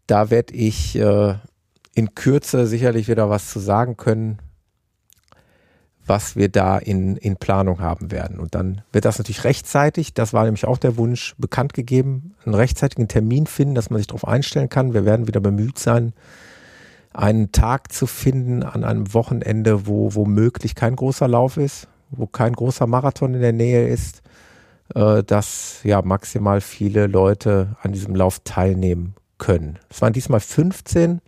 [0.06, 1.34] Da werde ich äh,
[1.94, 4.38] in Kürze sicherlich wieder was zu sagen können,
[6.06, 8.38] was wir da in, in Planung haben werden.
[8.38, 12.54] Und dann wird das natürlich rechtzeitig, das war nämlich auch der Wunsch, bekannt gegeben, einen
[12.54, 14.94] rechtzeitigen Termin finden, dass man sich darauf einstellen kann.
[14.94, 16.12] Wir werden wieder bemüht sein,
[17.12, 22.52] einen Tag zu finden an einem Wochenende, wo womöglich kein großer Lauf ist, wo kein
[22.52, 24.22] großer Marathon in der Nähe ist,
[24.94, 29.78] äh, dass ja maximal viele Leute an diesem Lauf teilnehmen können.
[29.88, 31.20] Es waren diesmal 15.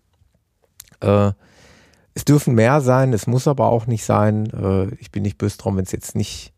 [1.01, 1.33] Äh,
[2.15, 4.47] es dürfen mehr sein, es muss aber auch nicht sein.
[4.51, 6.53] Äh, ich bin nicht böse drum, wenn es jetzt nicht,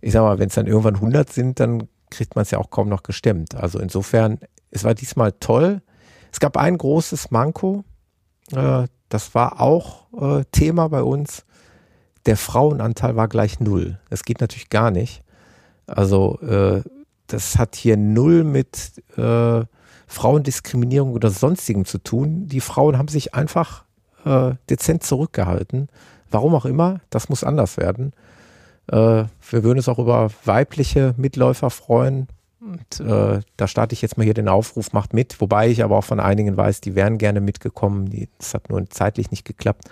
[0.00, 2.70] ich sag mal, wenn es dann irgendwann 100 sind, dann kriegt man es ja auch
[2.70, 3.54] kaum noch gestemmt.
[3.54, 4.38] Also insofern,
[4.70, 5.80] es war diesmal toll.
[6.30, 7.84] Es gab ein großes Manko,
[8.52, 11.44] äh, das war auch äh, Thema bei uns.
[12.24, 13.98] Der Frauenanteil war gleich null.
[14.08, 15.22] Das geht natürlich gar nicht.
[15.86, 16.82] Also äh,
[17.26, 19.64] das hat hier null mit äh,
[20.12, 22.46] Frauendiskriminierung oder sonstigem zu tun.
[22.46, 23.84] Die Frauen haben sich einfach
[24.24, 25.88] äh, dezent zurückgehalten.
[26.30, 28.12] Warum auch immer, das muss anders werden.
[28.88, 32.28] Äh, wir würden uns auch über weibliche Mitläufer freuen.
[32.60, 35.96] Und äh, da starte ich jetzt mal hier den Aufruf, macht mit, wobei ich aber
[35.96, 38.28] auch von einigen weiß, die wären gerne mitgekommen.
[38.38, 39.84] Es hat nur zeitlich nicht geklappt.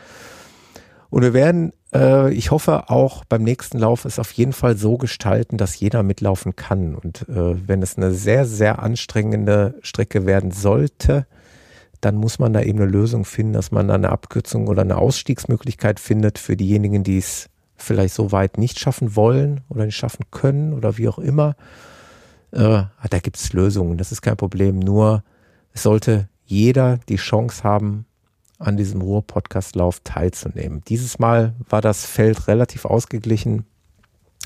[1.10, 4.96] Und wir werden, äh, ich hoffe, auch beim nächsten Lauf es auf jeden Fall so
[4.96, 6.94] gestalten, dass jeder mitlaufen kann.
[6.94, 11.26] Und äh, wenn es eine sehr, sehr anstrengende Strecke werden sollte,
[12.00, 14.96] dann muss man da eben eine Lösung finden, dass man da eine Abkürzung oder eine
[14.96, 20.26] Ausstiegsmöglichkeit findet für diejenigen, die es vielleicht so weit nicht schaffen wollen oder nicht schaffen
[20.30, 21.56] können oder wie auch immer.
[22.52, 24.78] Äh, da gibt es Lösungen, das ist kein Problem.
[24.78, 25.24] Nur
[25.72, 28.06] es sollte jeder die Chance haben,
[28.60, 30.82] an diesem Ruhr-Podcast-Lauf teilzunehmen.
[30.86, 33.64] Dieses Mal war das Feld relativ ausgeglichen,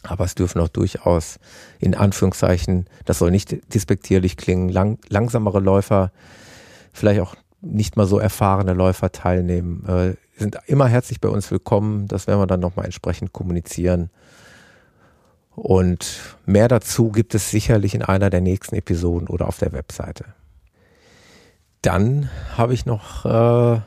[0.02, 1.38] aber es dürfen auch durchaus
[1.80, 6.12] in Anführungszeichen, das soll nicht despektierlich klingen, lang, langsamere Läufer,
[6.92, 9.84] vielleicht auch nicht mal so erfahrene Läufer teilnehmen.
[9.86, 12.06] Äh, sind immer herzlich bei uns willkommen.
[12.08, 14.10] Das werden wir dann nochmal entsprechend kommunizieren.
[15.54, 20.24] Und mehr dazu gibt es sicherlich in einer der nächsten Episoden oder auf der Webseite.
[21.82, 23.80] Dann habe ich noch, äh,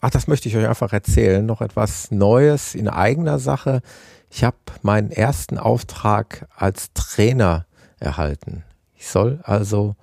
[0.00, 3.82] ach, das möchte ich euch einfach erzählen, noch etwas Neues in eigener Sache.
[4.30, 7.66] Ich habe meinen ersten Auftrag als Trainer
[7.98, 8.64] erhalten.
[8.94, 9.96] Ich soll also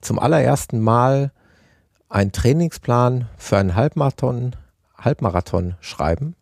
[0.00, 1.32] zum allerersten Mal
[2.08, 4.56] einen Trainingsplan für einen Halbmarathon,
[4.96, 6.34] Halbmarathon schreiben.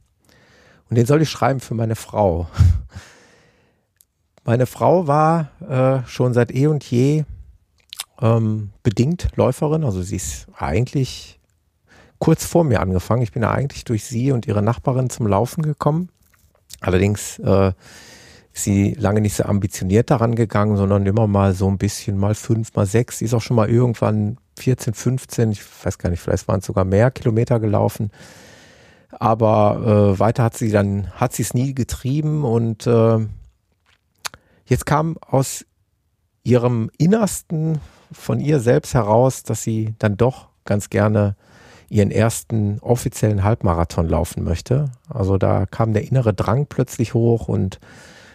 [0.91, 2.49] Und den soll ich schreiben für meine Frau.
[4.47, 7.25] Meine Frau war äh, schon seit eh und je
[8.21, 9.85] ähm, bedingt Läuferin.
[9.85, 11.41] Also sie ist eigentlich
[12.25, 13.21] kurz vor mir angefangen.
[13.21, 16.09] Ich bin ja eigentlich durch sie und ihre Nachbarin zum Laufen gekommen.
[16.81, 17.73] Allerdings äh,
[18.55, 22.35] ist sie lange nicht so ambitioniert daran gegangen, sondern immer mal so ein bisschen, mal
[22.35, 23.19] fünf, mal sechs.
[23.19, 26.65] Sie ist auch schon mal irgendwann 14, 15, ich weiß gar nicht, vielleicht waren es
[26.65, 28.11] sogar mehr Kilometer gelaufen.
[29.11, 33.19] Aber äh, weiter hat sie dann, hat sie es nie getrieben und äh,
[34.65, 35.67] jetzt kam aus
[36.43, 37.81] ihrem Innersten
[38.13, 41.37] von ihr selbst heraus, dass sie dann doch ganz gerne
[41.95, 44.91] ihren ersten offiziellen Halbmarathon laufen möchte.
[45.09, 47.79] Also da kam der innere Drang plötzlich hoch und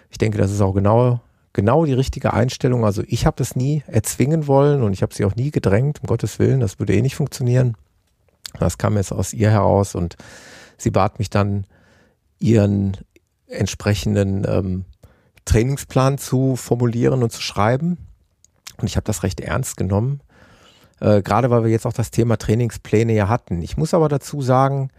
[0.09, 1.19] ich denke, das ist auch genau
[1.51, 2.85] genau die richtige Einstellung.
[2.85, 6.07] Also ich habe das nie erzwingen wollen und ich habe sie auch nie gedrängt, um
[6.07, 7.75] Gottes Willen, das würde eh nicht funktionieren.
[8.57, 10.15] Das kam jetzt aus ihr heraus und
[10.77, 11.65] sie bat mich dann,
[12.39, 12.95] ihren
[13.47, 14.85] entsprechenden ähm,
[15.43, 17.97] Trainingsplan zu formulieren und zu schreiben.
[18.77, 20.21] Und ich habe das recht ernst genommen,
[20.99, 23.61] äh, gerade weil wir jetzt auch das Thema Trainingspläne ja hatten.
[23.61, 24.89] Ich muss aber dazu sagen,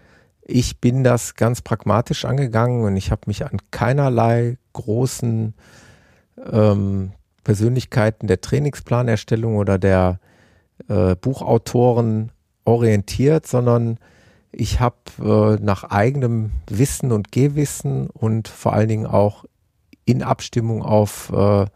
[0.42, 5.54] ich bin das ganz pragmatisch angegangen und ich habe mich an keinerlei großen
[6.50, 7.12] ähm,
[7.44, 10.18] Persönlichkeiten der Trainingsplanerstellung oder der
[10.88, 12.32] äh, Buchautoren
[12.64, 13.98] orientiert, sondern
[14.52, 19.44] ich habe äh, nach eigenem Wissen und Gehwissen und vor allen Dingen auch
[20.04, 21.66] in Abstimmung auf, äh,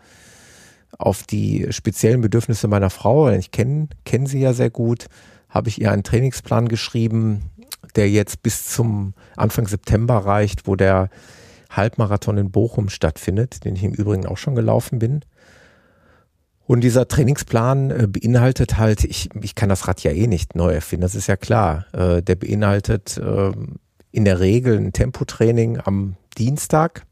[0.99, 5.07] auf die speziellen Bedürfnisse meiner Frau, ich kenne kenn sie ja sehr gut,
[5.49, 7.51] habe ich ihr einen Trainingsplan geschrieben,
[7.97, 11.11] der jetzt bis zum Anfang September reicht, wo der
[11.71, 15.21] Halbmarathon in Bochum stattfindet, den ich im Übrigen auch schon gelaufen bin.
[16.67, 20.73] Und dieser Trainingsplan äh, beinhaltet halt, ich, ich kann das Rad ja eh nicht neu
[20.73, 21.87] erfinden, das ist ja klar.
[21.93, 23.53] Äh, der beinhaltet äh,
[24.13, 27.05] in der Regel ein Tempotraining am Dienstag.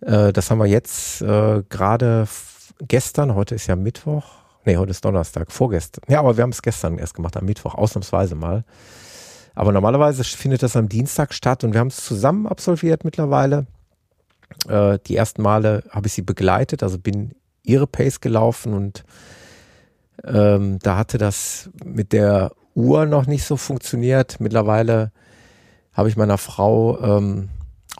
[0.00, 2.26] Äh, das haben wir jetzt äh, gerade
[2.80, 4.24] gestern, heute ist ja Mittwoch,
[4.64, 6.02] nee, heute ist Donnerstag, vorgestern.
[6.08, 8.64] Ja, aber wir haben es gestern erst gemacht, am Mittwoch, ausnahmsweise mal.
[9.54, 13.66] Aber normalerweise findet das am Dienstag statt und wir haben es zusammen absolviert mittlerweile.
[14.68, 19.04] Äh, die ersten Male habe ich sie begleitet, also bin ihre Pace gelaufen und
[20.24, 24.40] ähm, da hatte das mit der Uhr noch nicht so funktioniert.
[24.40, 25.12] Mittlerweile
[25.92, 27.48] habe ich meiner Frau ähm,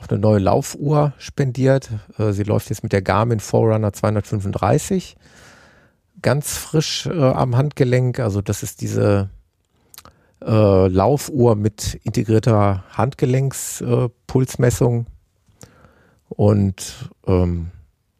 [0.01, 1.91] auch eine neue Laufuhr spendiert.
[2.19, 5.17] Äh, sie läuft jetzt mit der Garmin Forerunner 235.
[6.23, 8.21] Ganz frisch äh, am Handgelenk.
[8.21, 9.29] Also das ist diese
[10.45, 15.07] äh, Laufuhr mit integrierter Handgelenkspulsmessung.
[16.29, 17.71] Und ähm,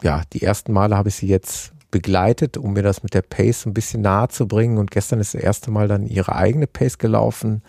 [0.03, 3.67] ja, die ersten Male habe ich sie jetzt begleitet, um mir das mit der Pace
[3.67, 4.79] ein bisschen nahe zu bringen.
[4.79, 7.63] Und gestern ist das erste Mal dann ihre eigene Pace gelaufen.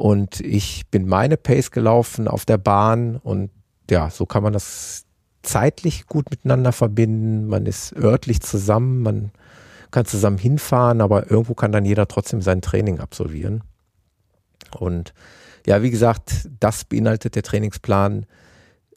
[0.00, 3.16] Und ich bin meine Pace gelaufen auf der Bahn.
[3.16, 3.50] Und
[3.90, 5.04] ja, so kann man das
[5.42, 7.48] zeitlich gut miteinander verbinden.
[7.48, 9.30] Man ist örtlich zusammen, man
[9.90, 13.62] kann zusammen hinfahren, aber irgendwo kann dann jeder trotzdem sein Training absolvieren.
[14.74, 15.12] Und
[15.66, 18.24] ja, wie gesagt, das beinhaltet der Trainingsplan.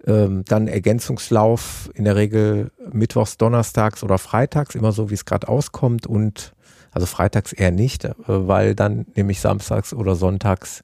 [0.07, 5.49] Ähm, dann Ergänzungslauf in der Regel mittwochs, donnerstags oder freitags, immer so, wie es gerade
[5.49, 6.07] auskommt.
[6.07, 6.53] Und
[6.93, 10.83] also freitags eher nicht, äh, weil dann nämlich samstags oder sonntags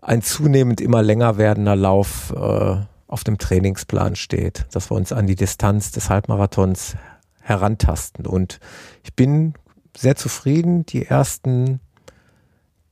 [0.00, 2.76] ein zunehmend immer länger werdender Lauf äh,
[3.06, 6.96] auf dem Trainingsplan steht, dass wir uns an die Distanz des Halbmarathons
[7.40, 8.26] herantasten.
[8.26, 8.58] Und
[9.04, 9.54] ich bin
[9.96, 10.86] sehr zufrieden.
[10.86, 11.80] Die ersten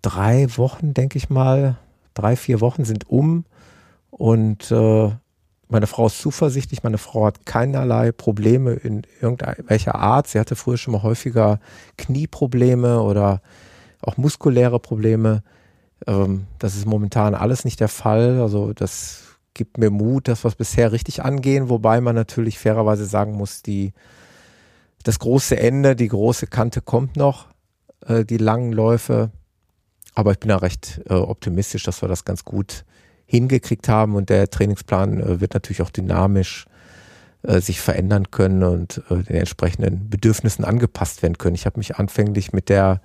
[0.02, 1.78] drei Wochen, denke ich mal,
[2.14, 3.44] drei, vier Wochen sind um.
[4.10, 5.10] Und äh,
[5.70, 6.82] meine Frau ist zuversichtlich.
[6.82, 10.26] Meine Frau hat keinerlei Probleme in irgendwelcher Art.
[10.26, 11.60] Sie hatte früher schon mal häufiger
[11.96, 13.40] Knieprobleme oder
[14.02, 15.42] auch muskuläre Probleme.
[16.06, 18.40] Ähm, das ist momentan alles nicht der Fall.
[18.40, 19.22] Also das
[19.54, 23.62] gibt mir Mut, dass wir es bisher richtig angehen, wobei man natürlich fairerweise sagen muss,
[23.62, 23.92] die
[25.02, 27.46] das große Ende, die große Kante kommt noch,
[28.06, 29.30] äh, die langen Läufe.
[30.14, 32.84] Aber ich bin da recht äh, optimistisch, dass wir das ganz gut
[33.30, 36.66] hingekriegt haben und der Trainingsplan äh, wird natürlich auch dynamisch
[37.42, 41.54] äh, sich verändern können und äh, den entsprechenden Bedürfnissen angepasst werden können.
[41.54, 43.00] Ich habe mich anfänglich mit der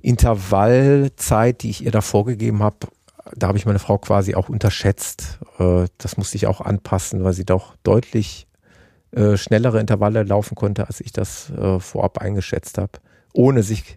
[0.00, 2.76] Intervallzeit, die ich ihr da vorgegeben habe,
[3.36, 5.38] da habe ich meine Frau quasi auch unterschätzt.
[5.96, 8.48] Das musste ich auch anpassen, weil sie doch deutlich
[9.36, 12.98] schnellere Intervalle laufen konnte, als ich das vorab eingeschätzt habe,
[13.32, 13.96] ohne sich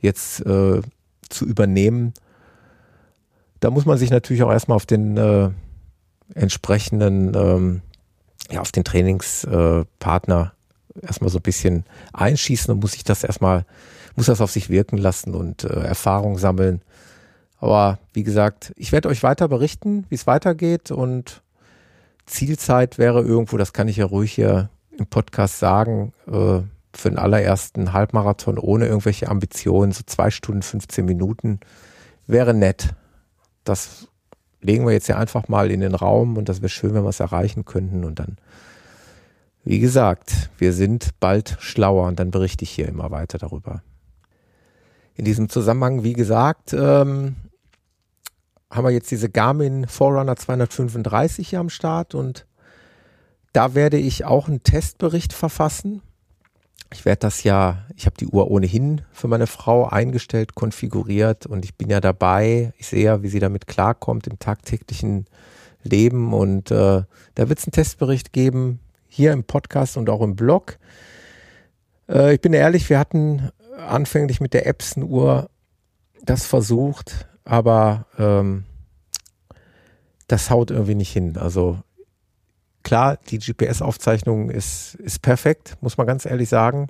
[0.00, 2.14] jetzt zu übernehmen.
[3.60, 5.50] Da muss man sich natürlich auch erstmal auf den äh,
[6.34, 7.82] entsprechenden, ähm,
[8.50, 10.52] ja, auf den Trainingspartner
[11.02, 13.64] erstmal so ein bisschen einschießen und muss sich das erstmal,
[14.16, 16.82] muss das auf sich wirken lassen und Erfahrung sammeln.
[17.60, 21.42] Aber wie gesagt, ich werde euch weiter berichten, wie es weitergeht und
[22.26, 26.60] Zielzeit wäre irgendwo, das kann ich ja ruhig hier im Podcast sagen, äh,
[26.92, 31.60] für den allerersten Halbmarathon ohne irgendwelche Ambitionen, so zwei Stunden, 15 Minuten,
[32.26, 32.94] wäre nett.
[33.68, 34.08] Das
[34.60, 37.10] legen wir jetzt ja einfach mal in den Raum und das wäre schön, wenn wir
[37.10, 38.36] es erreichen könnten und dann,
[39.64, 43.82] wie gesagt, wir sind bald schlauer und dann berichte ich hier immer weiter darüber.
[45.14, 47.36] In diesem Zusammenhang, wie gesagt, ähm,
[48.70, 52.46] haben wir jetzt diese Garmin Forerunner 235 hier am Start und
[53.52, 56.02] da werde ich auch einen Testbericht verfassen.
[56.92, 61.64] Ich werde das ja, ich habe die Uhr ohnehin für meine Frau eingestellt, konfiguriert und
[61.64, 62.72] ich bin ja dabei.
[62.78, 65.26] Ich sehe ja, wie sie damit klarkommt im tagtäglichen
[65.82, 67.02] Leben und äh,
[67.34, 70.78] da wird es einen Testbericht geben, hier im Podcast und auch im Blog.
[72.08, 75.50] Äh, ich bin ehrlich, wir hatten anfänglich mit der Epson-Uhr
[76.24, 78.64] das versucht, aber ähm,
[80.26, 81.36] das haut irgendwie nicht hin.
[81.36, 81.78] Also
[82.88, 86.86] klar, die GPS-Aufzeichnung ist, ist perfekt, muss man ganz ehrlich sagen.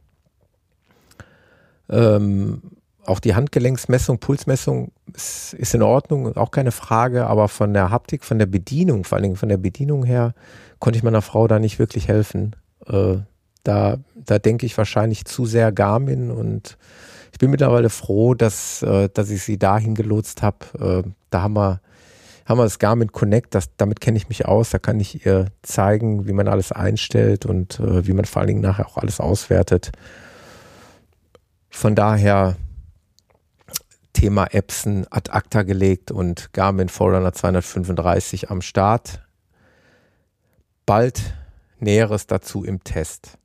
[1.88, 2.62] Ähm,
[3.04, 8.22] auch die Handgelenksmessung, Pulsmessung ist, ist in Ordnung, auch keine Frage, aber von der Haptik,
[8.22, 10.34] von der Bedienung, vor allen Dingen von der Bedienung her,
[10.78, 12.54] konnte ich meiner Frau da nicht wirklich helfen.
[12.86, 13.16] Äh,
[13.64, 16.78] da, da denke ich wahrscheinlich zu sehr Garmin und
[17.32, 21.02] ich bin mittlerweile froh, dass, äh, dass ich sie dahin gelotst habe.
[21.04, 21.80] Äh, da haben wir
[22.48, 25.52] haben wir das Garmin Connect, das, damit kenne ich mich aus, da kann ich ihr
[25.62, 29.20] zeigen, wie man alles einstellt und äh, wie man vor allen Dingen nachher auch alles
[29.20, 29.92] auswertet.
[31.68, 32.56] Von daher
[34.14, 39.22] Thema Epson ad acta gelegt und Garmin Forerunner 235 am Start.
[40.86, 41.34] Bald
[41.78, 43.38] Näheres dazu im Test.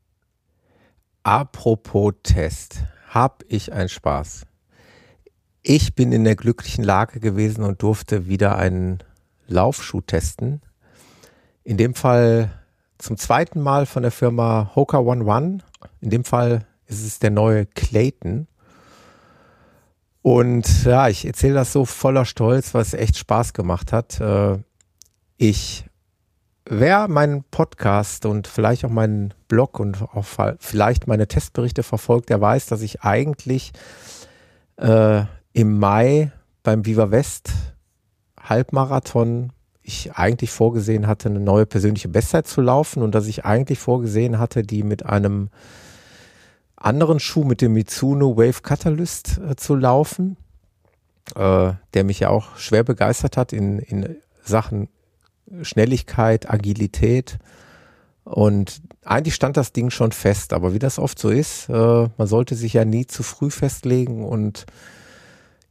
[1.23, 2.79] Apropos Test,
[3.09, 4.45] hab ich einen Spaß.
[5.65, 8.99] Ich bin in der glücklichen Lage gewesen und durfte wieder einen
[9.47, 10.61] Laufschuh testen.
[11.63, 12.51] In dem Fall
[12.97, 15.59] zum zweiten Mal von der Firma Hoka One One.
[16.01, 18.47] In dem Fall ist es der neue Clayton.
[20.21, 24.19] Und ja, ich erzähle das so voller Stolz, was echt Spaß gemacht hat.
[24.19, 24.59] Äh,
[25.37, 25.85] ich,
[26.65, 30.25] wer meinen Podcast und vielleicht auch meinen Blog und auch
[30.59, 33.71] vielleicht meine Testberichte verfolgt, der weiß, dass ich eigentlich
[34.75, 36.31] äh, im Mai
[36.63, 37.51] beim Viva West
[38.39, 39.51] Halbmarathon
[39.83, 44.39] ich eigentlich vorgesehen hatte, eine neue persönliche Bestzeit zu laufen und dass ich eigentlich vorgesehen
[44.39, 45.49] hatte, die mit einem
[46.75, 50.37] anderen Schuh, mit dem Mitsuno Wave Catalyst äh, zu laufen,
[51.35, 54.89] äh, der mich ja auch schwer begeistert hat in, in Sachen
[55.61, 57.39] Schnelligkeit, Agilität.
[58.23, 61.73] Und eigentlich stand das Ding schon fest, aber wie das oft so ist, äh,
[62.17, 64.65] man sollte sich ja nie zu früh festlegen und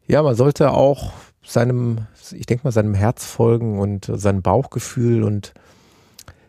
[0.06, 1.12] ja, man sollte auch
[1.44, 5.22] seinem, ich denke mal, seinem Herz folgen und seinem Bauchgefühl.
[5.22, 5.54] Und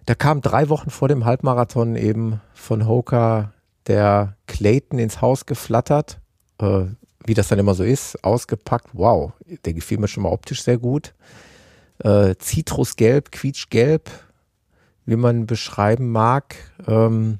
[0.06, 3.54] da kam drei Wochen vor dem Halbmarathon eben von Hoka
[3.88, 6.20] der Clayton ins Haus geflattert.
[6.60, 6.86] Äh,
[7.26, 8.90] wie das dann immer so ist, ausgepackt.
[8.94, 9.32] Wow,
[9.66, 11.14] der gefiel mir schon mal optisch sehr gut.
[12.00, 14.10] Äh, Zitrusgelb, quietschgelb,
[15.06, 16.56] wie man beschreiben mag.
[16.88, 17.40] Ähm,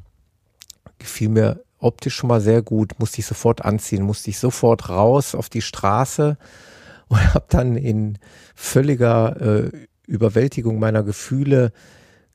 [1.00, 5.36] gefiel mir optisch schon mal sehr gut, musste ich sofort anziehen, musste ich sofort raus
[5.36, 6.38] auf die Straße
[7.08, 8.18] und habe dann in
[8.56, 9.72] völliger äh,
[10.08, 11.72] Überwältigung meiner Gefühle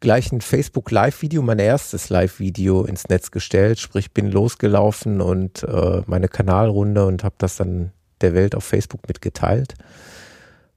[0.01, 6.03] gleich ein Facebook Live-Video, mein erstes Live-Video ins Netz gestellt, sprich bin losgelaufen und äh,
[6.07, 9.75] meine Kanalrunde und habe das dann der Welt auf Facebook mitgeteilt.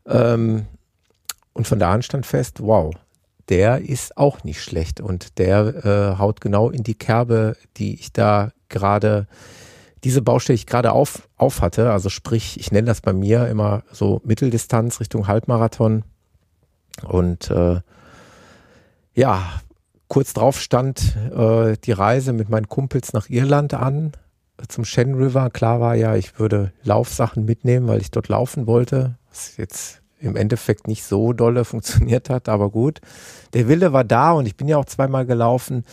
[0.08, 0.66] Ähm,
[1.54, 2.94] und von da an stand fest, wow,
[3.50, 8.14] der ist auch nicht schlecht und der äh, haut genau in die Kerbe, die ich
[8.14, 9.28] da gerade,
[10.04, 11.92] diese Baustelle ich gerade auf, auf hatte.
[11.92, 16.04] Also sprich, ich nenne das bei mir immer so Mitteldistanz Richtung Halbmarathon.
[17.04, 17.82] Und äh,
[19.14, 19.62] ja,
[20.08, 24.14] kurz drauf stand äh, die Reise mit meinen Kumpels nach Irland an,
[24.68, 25.50] zum Shen River.
[25.50, 29.18] Klar war ja, ich würde Laufsachen mitnehmen, weil ich dort laufen wollte.
[29.30, 33.02] Was jetzt im Endeffekt nicht so dolle funktioniert hat, aber gut.
[33.54, 35.84] Der Wille war da und ich bin ja auch zweimal gelaufen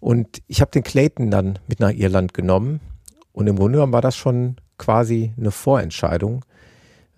[0.00, 2.80] und ich habe den Clayton dann mit nach Irland genommen
[3.32, 6.44] und im Grunde genommen war das schon quasi eine Vorentscheidung,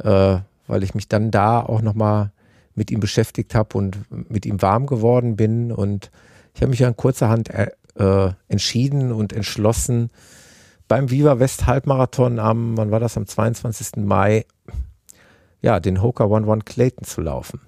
[0.02, 2.32] äh, weil ich mich dann da auch nochmal
[2.74, 3.98] mit ihm beschäftigt habe und
[4.30, 6.10] mit ihm warm geworden bin und
[6.54, 10.10] ich habe mich ja in kurzer Hand äh, äh, entschieden und entschlossen,
[10.88, 14.04] beim Viva West Halbmarathon am, wann war das, am 22.
[14.04, 14.46] Mai
[15.66, 17.60] ja, den Hoka One One Clayton zu laufen.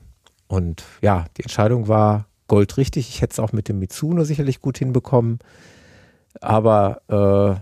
[0.46, 3.08] Und ja, die Entscheidung war goldrichtig.
[3.08, 5.40] Ich hätte es auch mit dem Mitsuno sicherlich gut hinbekommen.
[6.40, 7.60] Aber äh,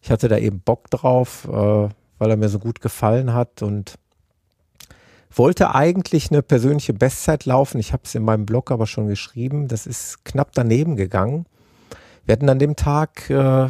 [0.00, 3.96] ich hatte da eben Bock drauf, äh, weil er mir so gut gefallen hat und
[5.30, 7.78] wollte eigentlich eine persönliche Bestzeit laufen.
[7.78, 9.68] Ich habe es in meinem Blog aber schon geschrieben.
[9.68, 11.44] Das ist knapp daneben gegangen.
[12.24, 13.68] Wir hatten an dem Tag äh,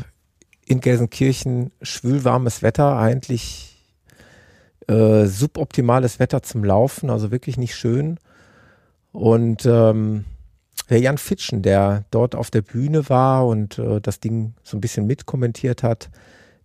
[0.64, 3.77] in Gelsenkirchen schwülwarmes Wetter, eigentlich
[4.88, 8.18] Äh, suboptimales Wetter zum Laufen, also wirklich nicht schön.
[9.12, 10.24] Und ähm,
[10.88, 14.80] der Jan Fitschen, der dort auf der Bühne war und äh, das Ding so ein
[14.80, 16.08] bisschen mitkommentiert hat,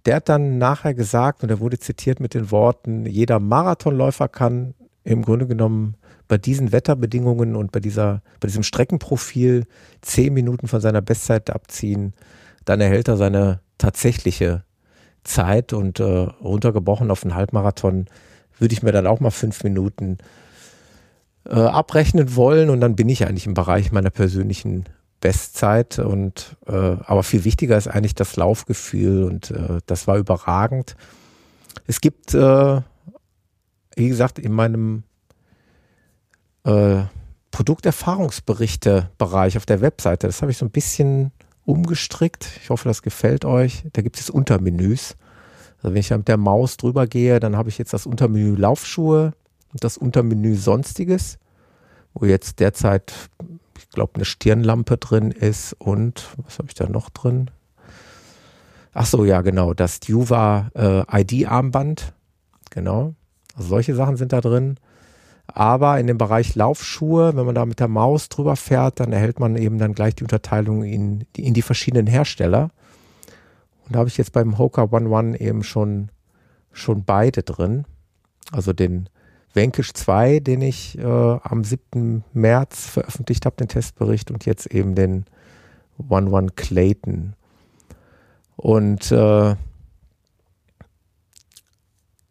[0.06, 4.74] der hat dann nachher gesagt, und er wurde zitiert mit den Worten, jeder Marathonläufer kann
[5.04, 5.96] im Grunde genommen
[6.28, 9.66] bei diesen Wetterbedingungen und bei dieser, bei diesem Streckenprofil
[10.02, 12.14] zehn Minuten von seiner Bestzeit abziehen,
[12.64, 14.64] dann erhält er seine tatsächliche
[15.24, 18.08] Zeit und äh, runtergebrochen auf einen Halbmarathon
[18.60, 20.20] würde ich mir dann auch mal fünf Minuten
[21.46, 24.86] äh, abrechnen wollen und dann bin ich eigentlich im Bereich meiner persönlichen
[25.20, 30.96] Bestzeit und äh, aber viel wichtiger ist eigentlich das Laufgefühl und äh, das war überragend.
[31.88, 32.82] Es gibt, äh,
[33.96, 35.04] wie gesagt, in meinem
[36.66, 37.04] äh,
[37.52, 41.32] Produkterfahrungsberichte-Bereich auf der Webseite, das habe ich so ein bisschen
[41.66, 42.50] umgestrickt.
[42.62, 43.84] Ich hoffe, das gefällt euch.
[43.94, 45.16] Da gibt es Untermenüs.
[45.78, 48.56] Also wenn ich da mit der Maus drüber gehe, dann habe ich jetzt das Untermenü
[48.56, 49.34] Laufschuhe
[49.72, 51.40] und das Untermenü Sonstiges,
[52.14, 53.14] wo jetzt derzeit,
[53.78, 57.50] ich glaube, eine Stirnlampe drin ist und was habe ich da noch drin?
[58.94, 62.14] Ach so, ja, genau, das Juva äh, ID-Armband.
[62.70, 63.16] Genau.
[63.56, 64.78] Also solche Sachen sind da drin.
[65.48, 69.40] Aber in dem Bereich Laufschuhe, wenn man da mit der Maus drüber fährt, dann erhält
[69.40, 72.72] man eben dann gleich die Unterteilung in, in die verschiedenen Hersteller.
[73.86, 76.10] Und da habe ich jetzt beim Hoka One One eben schon,
[76.72, 77.86] schon beide drin.
[78.52, 79.10] Also den
[79.54, 82.24] Vanquish 2, den ich äh, am 7.
[82.34, 85.26] März veröffentlicht habe, den Testbericht, und jetzt eben den
[86.10, 87.34] One One Clayton.
[88.56, 89.56] Und äh,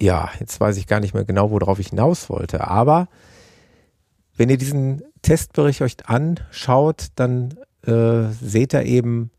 [0.02, 2.66] ja, jetzt weiß ich gar nicht mehr genau, worauf ich hinaus wollte.
[2.66, 3.06] Aber
[4.36, 7.54] wenn ihr diesen Testbericht euch anschaut, dann
[7.86, 9.30] äh, seht ihr eben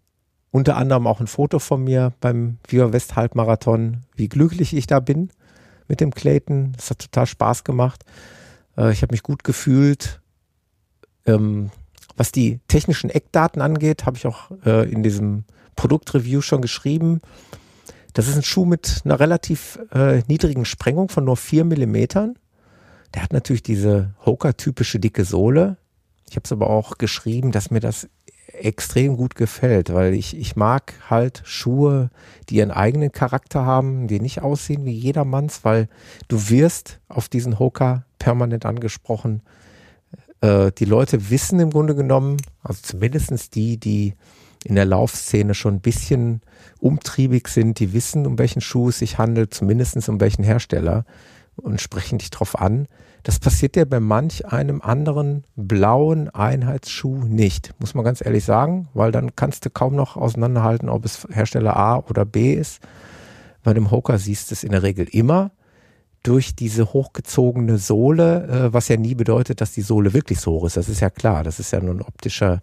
[0.52, 5.02] unter anderem auch ein Foto von mir beim Viva West Halbmarathon, wie glücklich ich da
[5.02, 5.32] bin
[5.90, 6.72] mit dem Clayton.
[6.78, 8.06] Das hat total Spaß gemacht.
[8.78, 10.22] Äh, ich habe mich gut gefühlt.
[11.26, 11.72] Ähm,
[12.16, 15.44] was die technischen Eckdaten angeht, habe ich auch äh, in diesem
[15.76, 17.20] Produktreview schon geschrieben.
[18.14, 22.38] Das ist ein Schuh mit einer relativ äh, niedrigen Sprengung von nur vier Millimetern.
[23.14, 25.78] Der hat natürlich diese Hoka-typische dicke Sohle.
[26.30, 28.08] Ich habe es aber auch geschrieben, dass mir das
[28.54, 32.10] extrem gut gefällt, weil ich, ich mag halt Schuhe,
[32.50, 35.90] die ihren eigenen Charakter haben, die nicht aussehen wie jedermanns, weil
[36.28, 39.42] du wirst auf diesen Hoka permanent angesprochen.
[40.42, 44.14] Äh, die Leute wissen im Grunde genommen, also zumindestens die, die
[44.66, 46.42] in der Laufszene schon ein bisschen
[46.80, 51.06] umtriebig sind, die wissen, um welchen Schuh es sich handelt, zumindest um welchen Hersteller
[51.56, 52.88] und sprechen dich drauf an.
[53.24, 58.90] Das passiert ja bei manch einem anderen blauen Einheitsschuh nicht, muss man ganz ehrlich sagen,
[58.94, 62.82] weil dann kannst du kaum noch auseinanderhalten, ob es Hersteller A oder B ist.
[63.64, 65.52] Bei dem Hoka siehst du es in der Regel immer
[66.22, 70.66] durch diese hochgezogene Sohle, äh, was ja nie bedeutet, dass die Sohle wirklich so hoch
[70.66, 70.78] ist.
[70.78, 71.44] Das ist ja klar.
[71.44, 72.62] Das ist ja nur ein optischer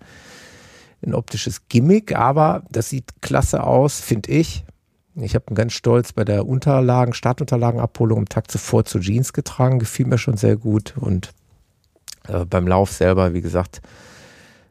[1.05, 4.65] ein optisches Gimmick, aber das sieht klasse aus, finde ich.
[5.17, 10.07] Ich habe ganz stolz bei der Unterlagen, Startunterlagenabholung am Tag zuvor zu Jeans getragen, gefiel
[10.07, 11.33] mir schon sehr gut und
[12.29, 13.81] äh, beim Lauf selber, wie gesagt,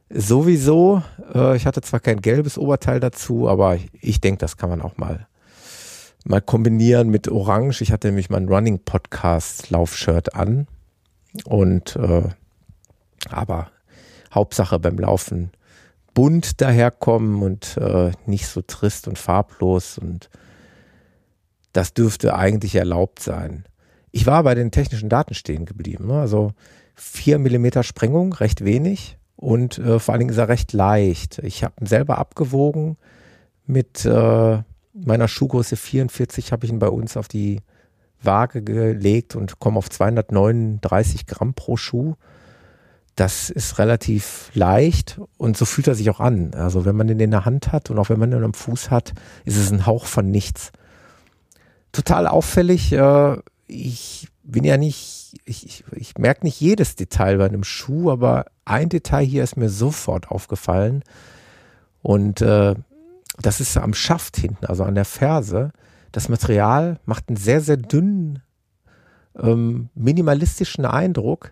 [0.09, 1.03] sowieso.
[1.33, 4.81] Äh, ich hatte zwar kein gelbes Oberteil dazu, aber ich, ich denke, das kann man
[4.81, 5.27] auch mal
[6.25, 7.81] mal kombinieren mit Orange.
[7.81, 10.67] Ich hatte nämlich mein Running Podcast Laufshirt an
[11.45, 12.23] und äh,
[13.29, 13.69] aber
[14.33, 15.51] Hauptsache beim Laufen
[16.13, 20.29] bunt daherkommen und äh, nicht so trist und farblos und
[21.73, 23.65] das dürfte eigentlich erlaubt sein.
[24.11, 26.07] Ich war bei den technischen Daten stehen geblieben.
[26.07, 26.19] Ne?
[26.19, 26.51] Also
[26.95, 31.39] 4 mm Sprengung, recht wenig und äh, vor allen Dingen ist er recht leicht.
[31.39, 32.97] Ich habe ihn selber abgewogen
[33.69, 37.61] mit äh, meiner Schuhgröße 44 habe ich ihn bei uns auf die
[38.21, 42.15] Waage gelegt und komme auf 239 Gramm pro Schuh
[43.19, 46.53] das ist relativ leicht und so fühlt er sich auch an.
[46.53, 48.91] Also wenn man den in der Hand hat und auch wenn man ihn am Fuß
[48.91, 49.11] hat,
[49.43, 50.71] ist es ein Hauch von nichts.
[51.91, 52.93] Total auffällig.
[52.93, 58.09] Äh, ich bin ja nicht, ich, ich, ich merke nicht jedes Detail bei einem Schuh,
[58.09, 61.03] aber ein Detail hier ist mir sofort aufgefallen.
[62.01, 62.73] Und äh,
[63.41, 65.71] das ist am Schaft hinten, also an der Ferse.
[66.13, 68.41] Das Material macht einen sehr, sehr dünnen,
[69.37, 71.51] ähm, minimalistischen Eindruck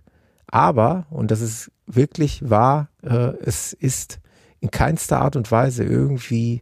[0.50, 4.20] aber, und das ist wirklich wahr, äh, es ist
[4.60, 6.62] in keinster Art und Weise irgendwie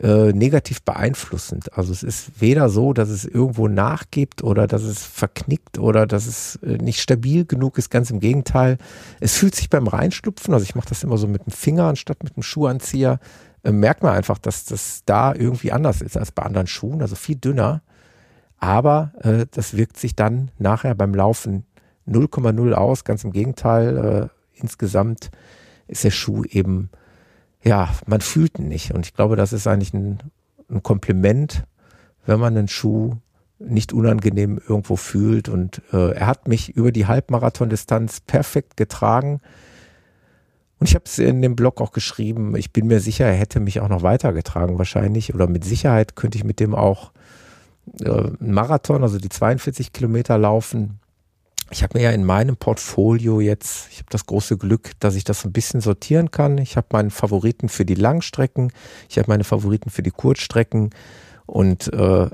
[0.00, 1.76] äh, negativ beeinflussend.
[1.78, 6.26] Also es ist weder so, dass es irgendwo nachgibt oder dass es verknickt oder dass
[6.26, 7.90] es äh, nicht stabil genug ist.
[7.90, 8.78] Ganz im Gegenteil.
[9.20, 12.24] Es fühlt sich beim Reinstupfen, also ich mache das immer so mit dem Finger anstatt
[12.24, 13.20] mit dem Schuhanzieher,
[13.62, 17.14] äh, merkt man einfach, dass das da irgendwie anders ist als bei anderen Schuhen, also
[17.14, 17.82] viel dünner.
[18.58, 21.64] Aber äh, das wirkt sich dann nachher beim Laufen
[22.08, 23.04] 0,0 aus.
[23.04, 25.30] Ganz im Gegenteil, äh, insgesamt
[25.86, 26.90] ist der Schuh eben,
[27.62, 28.92] ja, man fühlt ihn nicht.
[28.92, 30.18] Und ich glaube, das ist eigentlich ein,
[30.70, 31.64] ein Kompliment,
[32.26, 33.16] wenn man einen Schuh
[33.58, 35.48] nicht unangenehm irgendwo fühlt.
[35.48, 39.40] Und äh, er hat mich über die Halbmarathon-Distanz perfekt getragen.
[40.78, 42.56] Und ich habe es in dem Blog auch geschrieben.
[42.56, 45.34] Ich bin mir sicher, er hätte mich auch noch weitergetragen wahrscheinlich.
[45.34, 47.12] Oder mit Sicherheit könnte ich mit dem auch
[48.00, 50.98] äh, einen Marathon, also die 42 Kilometer laufen.
[51.70, 55.24] Ich habe mir ja in meinem Portfolio jetzt, ich habe das große Glück, dass ich
[55.24, 56.58] das ein bisschen sortieren kann.
[56.58, 58.72] Ich habe meinen Favoriten für die Langstrecken,
[59.08, 60.90] ich habe meine Favoriten für die Kurzstrecken
[61.46, 62.28] und äh,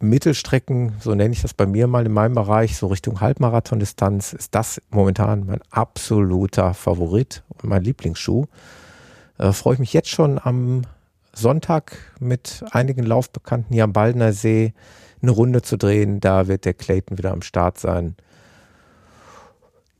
[0.00, 4.54] Mittelstrecken, so nenne ich das bei mir mal in meinem Bereich, so Richtung Halbmarathon-Distanz, ist
[4.54, 8.46] das momentan mein absoluter Favorit und mein Lieblingsschuh.
[9.38, 10.82] Äh, Freue ich mich jetzt schon am
[11.32, 14.74] Sonntag mit einigen Laufbekannten hier am Baldener See
[15.22, 16.20] eine Runde zu drehen.
[16.20, 18.16] Da wird der Clayton wieder am Start sein.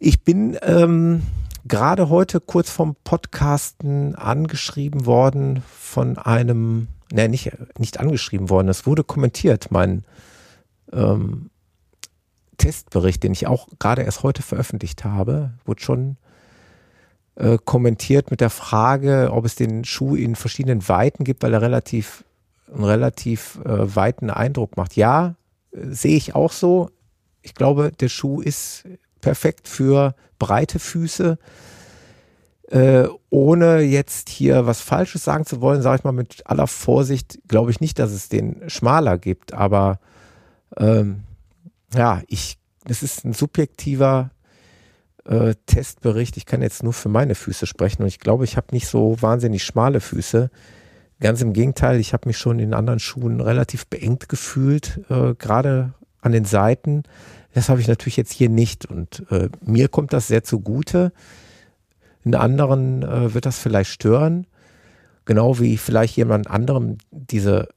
[0.04, 1.22] Ich bin ähm,
[1.64, 8.84] gerade heute kurz vom Podcasten angeschrieben worden von einem ne, nicht, nicht angeschrieben worden, es
[8.84, 10.02] wurde kommentiert, mein
[10.92, 11.50] ähm,
[12.58, 16.16] Testbericht, den ich auch gerade erst heute veröffentlicht habe, wurde schon
[17.36, 21.62] äh, kommentiert mit der Frage, ob es den Schuh in verschiedenen Weiten gibt, weil er
[21.62, 22.24] relativ
[22.74, 24.96] einen relativ äh, weiten Eindruck macht.
[24.96, 25.36] Ja,
[25.70, 26.90] äh, sehe ich auch so.
[27.40, 28.84] Ich glaube, der Schuh ist
[29.22, 31.38] perfekt für breite Füße.
[32.70, 37.38] Äh, ohne jetzt hier was Falsches sagen zu wollen, sage ich mal mit aller Vorsicht,
[37.48, 39.54] glaube ich nicht, dass es den schmaler gibt.
[39.54, 39.98] Aber
[40.76, 41.22] ähm,
[41.94, 44.30] ja, ich, es ist ein subjektiver
[45.24, 46.36] äh, Testbericht.
[46.36, 49.20] Ich kann jetzt nur für meine Füße sprechen und ich glaube, ich habe nicht so
[49.20, 50.50] wahnsinnig schmale Füße.
[51.20, 55.94] Ganz im Gegenteil, ich habe mich schon in anderen Schuhen relativ beengt gefühlt, äh, gerade
[56.20, 57.04] an den Seiten.
[57.54, 61.12] Das habe ich natürlich jetzt hier nicht und äh, mir kommt das sehr zugute.
[62.24, 64.46] In anderen äh, wird das vielleicht stören,
[65.24, 67.68] genau wie vielleicht jemand anderem diese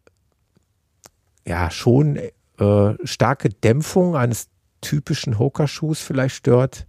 [1.45, 2.17] ja schon
[2.57, 4.47] äh, starke Dämpfung eines
[4.81, 6.85] typischen Hoka-Schuhs vielleicht stört.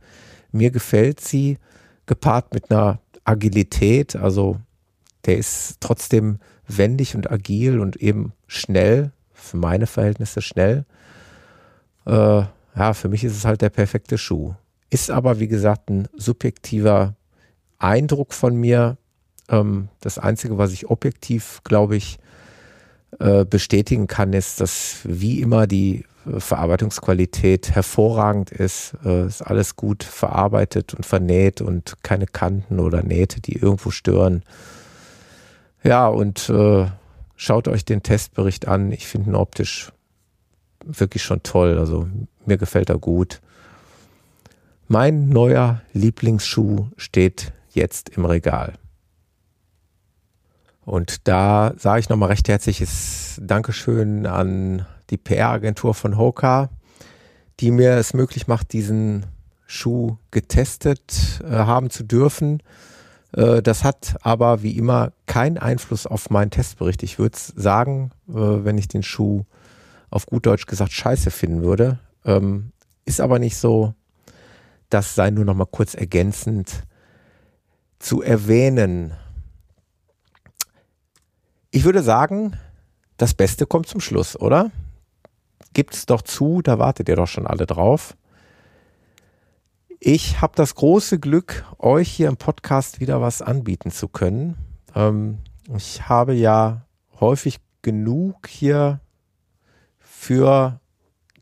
[0.53, 1.59] Mir gefällt sie,
[2.07, 4.61] gepaart mit einer Agilität, also
[5.25, 10.85] der ist trotzdem wendig und agil und eben schnell, für meine Verhältnisse schnell.
[12.07, 12.45] Äh,
[12.77, 14.55] ja, für mich ist es halt der perfekte Schuh.
[14.91, 17.15] Ist aber, wie gesagt, ein subjektiver
[17.79, 18.99] Eindruck von mir.
[19.49, 22.19] Ähm, das Einzige, was ich objektiv, glaube ich,
[23.19, 28.95] äh, bestätigen kann, ist, dass wie immer die äh, Verarbeitungsqualität hervorragend ist.
[29.05, 34.43] Äh, ist alles gut verarbeitet und vernäht und keine Kanten oder Nähte, die irgendwo stören.
[35.83, 36.87] Ja, und äh,
[37.37, 38.93] schaut euch den Testbericht an.
[38.93, 39.93] Ich finde ihn optisch
[40.85, 41.79] wirklich schon toll.
[41.79, 42.09] Also
[42.47, 43.41] mir gefällt er gut.
[44.89, 48.75] Mein neuer Lieblingsschuh steht jetzt im Regal.
[50.85, 56.71] Und da sage ich nochmal recht herzliches Dankeschön an die PR-Agentur von Hoka,
[57.59, 59.27] die mir es möglich macht, diesen
[59.67, 62.63] Schuh getestet äh, haben zu dürfen.
[63.33, 67.03] Äh, das hat aber wie immer keinen Einfluss auf meinen Testbericht.
[67.03, 69.45] Ich würde sagen, äh, wenn ich den Schuh
[70.11, 71.99] auf gut Deutsch gesagt scheiße finden würde.
[72.27, 72.73] Ähm,
[73.07, 73.95] ist aber nicht so.
[74.91, 76.85] Das sei nur noch mal kurz ergänzend
[77.99, 79.15] zu erwähnen.
[81.71, 82.59] Ich würde sagen,
[83.17, 84.71] das Beste kommt zum Schluss, oder?
[85.73, 88.17] Gibt es doch zu, da wartet ihr doch schon alle drauf.
[89.99, 94.57] Ich habe das große Glück, euch hier im Podcast wieder was anbieten zu können.
[94.95, 95.39] Ähm,
[95.75, 96.87] ich habe ja
[97.19, 99.01] häufig genug hier
[99.99, 100.81] für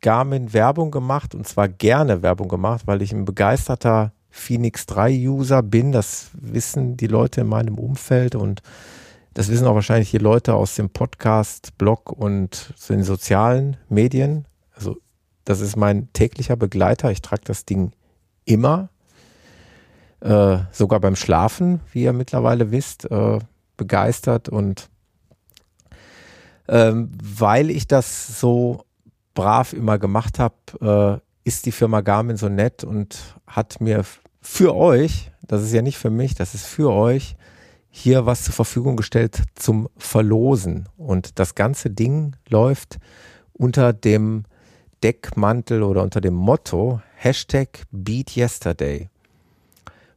[0.05, 5.62] Garmin Werbung gemacht und zwar gerne Werbung gemacht, weil ich ein begeisterter Phoenix 3 User
[5.62, 5.92] bin.
[5.92, 8.61] Das wissen die Leute in meinem Umfeld und
[9.32, 14.44] das wissen auch wahrscheinlich die Leute aus dem Podcast, Blog und den sozialen Medien.
[14.74, 14.98] Also
[15.46, 17.11] das ist mein täglicher Begleiter.
[17.11, 17.92] Ich trage das Ding
[18.44, 18.90] immer,
[20.20, 23.38] äh, sogar beim Schlafen, wie ihr mittlerweile wisst, äh,
[23.78, 24.90] begeistert und
[26.68, 28.84] ähm, weil ich das so
[29.35, 34.05] brav immer gemacht habe, äh, ist die Firma Garmin so nett und hat mir
[34.41, 37.37] für euch, das ist ja nicht für mich, das ist für euch,
[37.91, 40.89] hier was zur Verfügung gestellt zum Verlosen.
[40.97, 42.99] Und das ganze Ding läuft
[43.53, 44.45] unter dem
[45.03, 49.11] Deckmantel oder unter dem Motto Hashtag Beat Yesterday.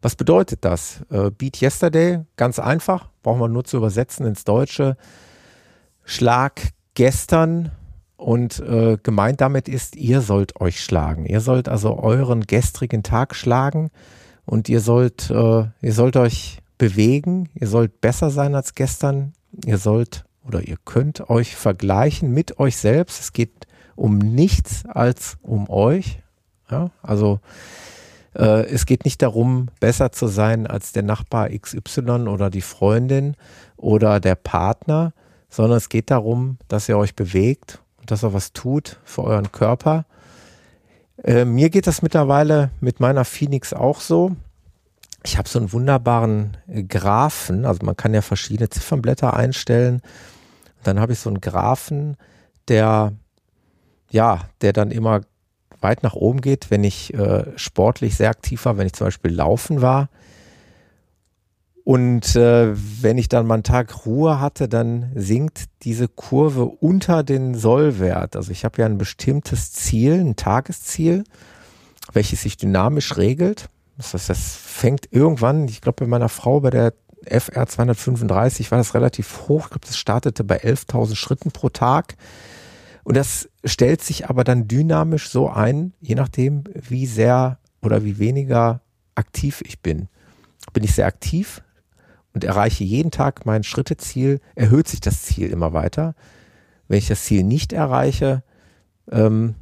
[0.02, 1.02] Was bedeutet das?
[1.10, 4.98] Äh, Beat Yesterday, ganz einfach, brauchen wir nur zu übersetzen ins Deutsche.
[6.04, 6.62] Schlag
[6.94, 7.72] gestern
[8.18, 11.26] Und äh, gemeint damit ist, ihr sollt euch schlagen.
[11.26, 13.92] Ihr sollt also euren gestrigen Tag schlagen
[14.46, 17.50] und ihr sollt, äh, ihr sollt euch bewegen.
[17.54, 19.34] Ihr sollt besser sein als gestern.
[19.66, 23.20] Ihr sollt oder ihr könnt euch vergleichen mit euch selbst.
[23.20, 26.20] Es geht um nichts als um euch.
[26.72, 27.40] Ja, also
[28.34, 33.36] äh, es geht nicht darum, besser zu sein als der Nachbar XY oder die Freundin
[33.76, 35.14] oder der Partner,
[35.50, 37.82] sondern es geht darum, dass ihr euch bewegt
[38.12, 40.06] dass ihr was tut für euren Körper.
[41.24, 44.36] Äh, mir geht das mittlerweile mit meiner Phoenix auch so.
[45.24, 50.02] Ich habe so einen wunderbaren Graphen, also man kann ja verschiedene Ziffernblätter einstellen.
[50.84, 52.18] Dann habe ich so einen Graphen,
[52.68, 53.14] der
[54.10, 55.22] ja, der dann immer
[55.82, 59.32] weit nach oben geht, wenn ich äh, sportlich sehr aktiv war, wenn ich zum Beispiel
[59.32, 60.10] laufen war.
[61.88, 67.24] Und äh, wenn ich dann mal einen Tag Ruhe hatte, dann sinkt diese Kurve unter
[67.24, 68.36] den Sollwert.
[68.36, 71.24] Also ich habe ja ein bestimmtes Ziel, ein Tagesziel,
[72.12, 73.70] welches sich dynamisch regelt.
[73.96, 78.80] Das heißt, das fängt irgendwann, ich glaube bei meiner Frau bei der FR 235 war
[78.80, 79.68] das relativ hoch.
[79.68, 82.18] Ich glaube, das startete bei 11.000 Schritten pro Tag.
[83.06, 88.20] Und das stellt sich aber dann dynamisch so ein, je nachdem, wie sehr oder wie
[88.20, 88.82] weniger
[89.16, 90.10] aktiv ich bin.
[90.74, 91.62] Bin ich sehr aktiv
[92.38, 96.14] und erreiche jeden Tag mein Schritteziel, erhöht sich das Ziel immer weiter.
[96.88, 98.44] Wenn ich das Ziel nicht erreiche,
[99.12, 99.56] ähm,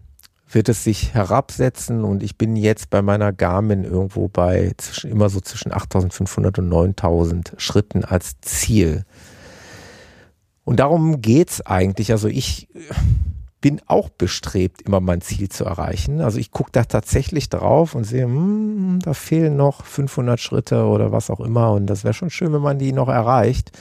[0.50, 5.30] wird es sich herabsetzen und ich bin jetzt bei meiner Garmin irgendwo bei zwischen, immer
[5.30, 9.06] so zwischen 8500 und 9000 Schritten als Ziel.
[10.66, 12.12] Und darum geht's eigentlich.
[12.12, 12.68] Also ich
[13.66, 16.22] bin auch bestrebt, immer mein Ziel zu erreichen.
[16.22, 21.12] Also ich gucke da tatsächlich drauf und sehe, hm, da fehlen noch 500 Schritte oder
[21.12, 21.72] was auch immer.
[21.72, 23.72] Und das wäre schon schön, wenn man die noch erreicht.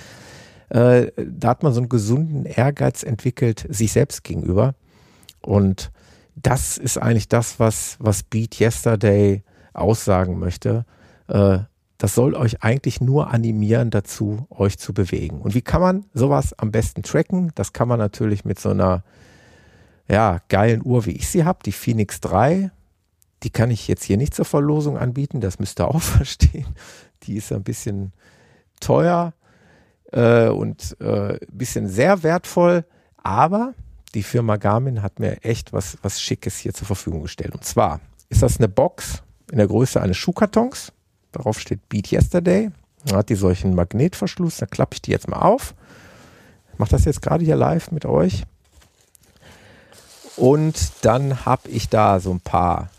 [0.71, 4.75] Äh, da hat man so einen gesunden Ehrgeiz entwickelt, sich selbst gegenüber.
[5.43, 5.93] Und
[6.35, 9.43] das ist eigentlich das, was, was Beat Yesterday
[9.75, 10.87] aussagen möchte.
[11.29, 11.59] Äh,
[11.99, 15.43] das soll euch eigentlich nur animieren dazu, euch zu bewegen.
[15.43, 17.53] Und wie kann man sowas am besten tracken?
[17.55, 19.05] Das kann man natürlich mit so einer
[20.09, 22.71] ja, geilen Uhr, wie ich sie habe, die Phoenix 3.
[23.43, 26.67] Die kann ich jetzt hier nicht zur Verlosung anbieten, das müsst ihr auch verstehen.
[27.25, 28.13] Die ist ein bisschen
[28.81, 29.35] teuer
[30.13, 32.85] äh, und äh, ein bisschen sehr wertvoll,
[33.17, 33.75] aber
[34.15, 37.55] die Firma Garmin hat mir echt was, was Schickes hier zur Verfügung gestellt.
[37.55, 40.93] Und zwar ist das eine Box in der Größe eines Schuhkartons.
[41.33, 42.71] Darauf steht Beat Yesterday.
[43.07, 44.59] Da hat die solchen Magnetverschluss.
[44.59, 45.75] Da klappe ich die jetzt mal auf.
[46.73, 48.45] Ich mache das jetzt gerade hier live mit euch.
[50.37, 52.91] Und dann habe ich da so ein paar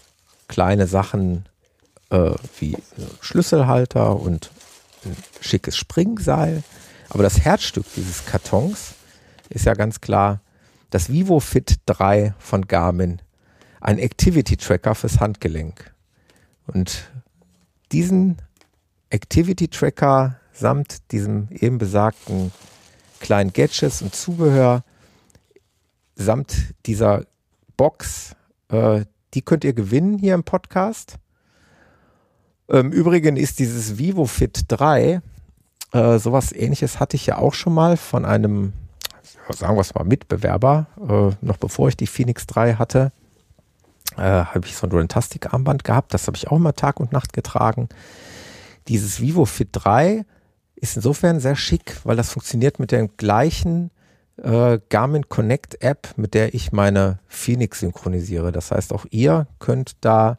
[0.48, 1.46] kleine Sachen
[2.10, 2.78] äh, wie
[3.22, 4.52] Schlüsselhalter und
[5.06, 6.64] ein schickes Springseil.
[7.10, 8.96] Aber das Herzstück dieses Kartons
[9.50, 10.40] ist ja ganz klar
[10.90, 13.22] das Vivo Fit 3 von Garmin.
[13.82, 15.94] Ein Activity Tracker fürs Handgelenk.
[16.68, 17.10] Und
[17.92, 18.38] diesen
[19.10, 22.52] Activity Tracker samt diesem eben besagten
[23.20, 24.84] kleinen Gadgets und Zubehör
[26.16, 27.26] samt dieser
[27.78, 28.36] Box,
[28.70, 31.18] äh, die könnt ihr gewinnen hier im Podcast.
[32.68, 35.22] Im Übrigen ist dieses Vivo Fit 3,
[35.92, 38.74] äh, sowas ähnliches hatte ich ja auch schon mal von einem,
[39.50, 43.12] sagen wir es mal, Mitbewerber, äh, noch bevor ich die Phoenix 3 hatte,
[44.18, 47.34] äh, habe ich so ein Rantastic-Armband gehabt, das habe ich auch immer Tag und Nacht
[47.34, 47.88] getragen.
[48.88, 50.26] Dieses Vivo Fit 3
[50.76, 53.92] ist insofern sehr schick, weil das funktioniert mit dem gleichen
[54.38, 58.52] äh, Garmin Connect App, mit der ich meine Phoenix synchronisiere.
[58.52, 60.38] Das heißt, auch ihr könnt da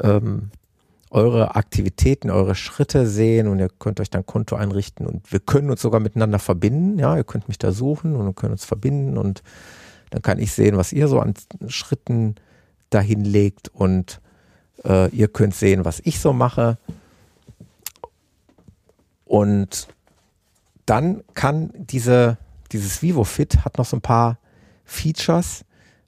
[0.00, 0.50] ähm,
[1.10, 5.70] eure Aktivitäten, eure Schritte sehen und ihr könnt euch dann Konto einrichten und wir können
[5.70, 6.98] uns sogar miteinander verbinden.
[6.98, 9.42] Ja, ihr könnt mich da suchen und können uns verbinden und
[10.10, 11.34] dann kann ich sehen, was ihr so an
[11.66, 12.36] Schritten
[12.90, 14.20] dahin legt und
[14.84, 16.78] äh, ihr könnt sehen, was ich so mache.
[19.24, 19.88] Und
[20.86, 22.38] dann kann diese
[22.72, 24.38] dieses VivoFit hat noch so ein paar
[24.84, 25.64] Features.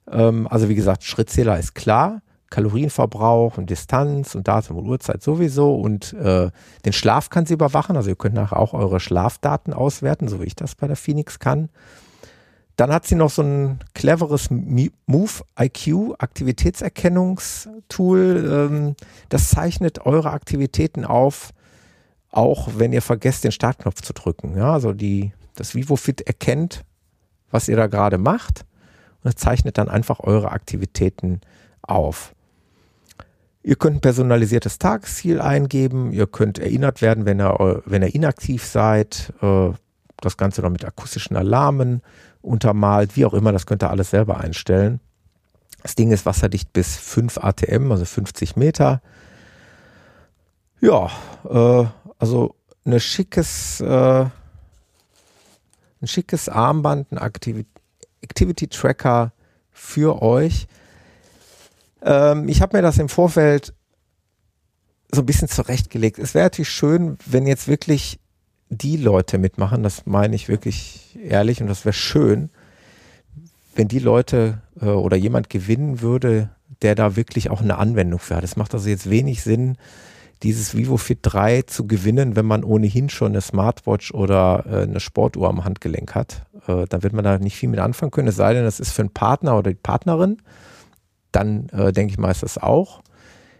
[0.09, 5.75] Ähm, also wie gesagt, Schrittzähler ist klar, Kalorienverbrauch und Distanz und Datum und Uhrzeit sowieso
[5.75, 6.51] und äh,
[6.85, 7.97] den Schlaf kann sie überwachen.
[7.97, 11.39] Also ihr könnt nachher auch eure Schlafdaten auswerten, so wie ich das bei der Phoenix
[11.39, 11.69] kann.
[12.75, 18.69] Dann hat sie noch so ein cleveres Move IQ Aktivitätserkennungstool.
[18.71, 18.95] Ähm,
[19.29, 21.51] das zeichnet eure Aktivitäten auf,
[22.29, 24.55] auch wenn ihr vergesst, den Startknopf zu drücken.
[24.57, 26.83] Ja, also die das VivoFit erkennt,
[27.51, 28.65] was ihr da gerade macht
[29.23, 31.41] und zeichnet dann einfach eure Aktivitäten
[31.81, 32.33] auf.
[33.61, 38.65] Ihr könnt ein personalisiertes Tagesziel eingeben, ihr könnt erinnert werden, wenn ihr, wenn ihr inaktiv
[38.65, 39.33] seid.
[39.41, 39.71] Äh,
[40.17, 42.01] das Ganze noch mit akustischen Alarmen
[42.41, 44.99] untermalt, wie auch immer, das könnt ihr alles selber einstellen.
[45.81, 49.01] Das Ding ist wasserdicht bis 5 ATM, also 50 Meter.
[50.79, 51.09] Ja,
[51.49, 51.85] äh,
[52.19, 54.25] also eine schickes, äh,
[56.03, 59.31] ein schickes Armband, ein Activity, Tracker
[59.71, 60.67] für euch.
[62.03, 63.73] Ähm, ich habe mir das im Vorfeld
[65.11, 66.19] so ein bisschen zurechtgelegt.
[66.19, 68.19] Es wäre natürlich schön, wenn jetzt wirklich
[68.69, 72.49] die Leute mitmachen, das meine ich wirklich ehrlich und das wäre schön,
[73.75, 76.49] wenn die Leute äh, oder jemand gewinnen würde,
[76.81, 78.43] der da wirklich auch eine Anwendung für hat.
[78.43, 79.77] Es macht also jetzt wenig Sinn,
[80.43, 84.99] dieses Vivo Fit 3 zu gewinnen, wenn man ohnehin schon eine Smartwatch oder äh, eine
[84.99, 86.45] Sportuhr am Handgelenk hat.
[86.67, 88.91] Äh, da wird man da nicht viel mit anfangen können, es sei denn, das ist
[88.91, 90.37] für einen Partner oder die Partnerin.
[91.31, 93.01] Dann äh, denke ich mal, ist das auch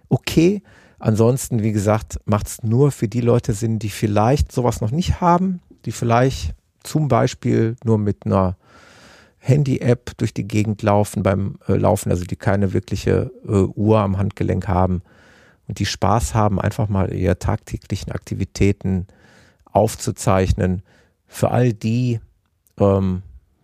[0.09, 0.61] okay.
[0.99, 5.21] Ansonsten, wie gesagt, macht es nur für die Leute Sinn, die vielleicht sowas noch nicht
[5.21, 6.53] haben, die vielleicht
[6.83, 8.57] zum Beispiel nur mit einer
[9.39, 14.17] Handy-App durch die Gegend laufen beim äh, Laufen, also die keine wirkliche äh, Uhr am
[14.17, 15.01] Handgelenk haben
[15.67, 19.07] und die Spaß haben, einfach mal ihre tagtäglichen Aktivitäten
[19.65, 20.83] aufzuzeichnen.
[21.25, 22.19] Für all die,
[22.77, 23.23] ähm,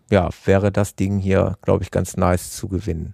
[0.10, 3.14] ja, wäre das Ding hier, glaube ich, ganz nice zu gewinnen.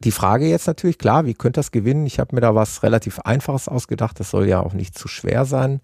[0.00, 2.06] Die Frage jetzt natürlich, klar, wie könnt das gewinnen?
[2.06, 4.18] Ich habe mir da was relativ Einfaches ausgedacht.
[4.18, 5.80] Das soll ja auch nicht zu schwer sein.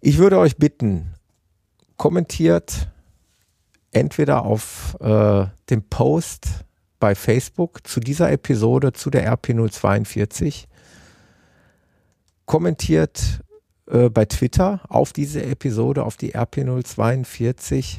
[0.00, 1.14] Ich würde euch bitten,
[1.96, 2.88] kommentiert
[3.92, 6.48] entweder auf äh, dem Post
[6.98, 10.66] bei Facebook zu dieser Episode, zu der RP042,
[12.46, 13.40] kommentiert
[13.90, 17.98] äh, bei Twitter auf diese Episode, auf die RP042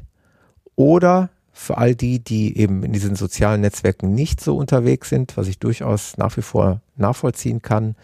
[0.75, 5.47] oder für all die, die eben in diesen sozialen Netzwerken nicht so unterwegs sind, was
[5.47, 7.95] ich durchaus nach wie vor nachvollziehen kann,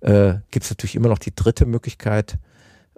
[0.00, 2.38] äh, gibt es natürlich immer noch die dritte Möglichkeit.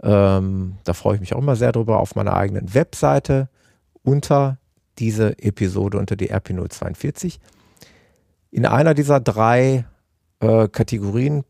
[0.02, 3.48] Ähm, da freue ich mich auch immer sehr drüber auf meiner eigenen Webseite
[4.02, 4.58] unter
[4.98, 7.38] diese Episode, unter die RP042.
[8.50, 9.84] In einer dieser drei
[10.40, 11.44] äh, Kategorien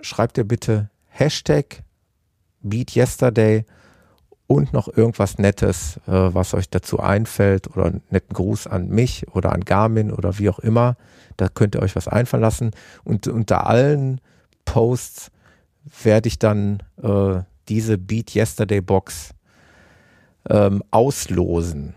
[0.00, 1.82] schreibt ihr bitte Hashtag
[2.62, 3.64] Beat Yesterday
[4.46, 9.26] und noch irgendwas Nettes, äh, was euch dazu einfällt oder einen netten Gruß an mich
[9.34, 10.96] oder an Garmin oder wie auch immer.
[11.36, 12.70] Da könnt ihr euch was einfallen lassen.
[13.04, 14.20] Und unter allen
[14.64, 15.30] Posts
[16.02, 19.30] werde ich dann äh, diese Beat Yesterday Box
[20.48, 21.94] ähm, auslosen.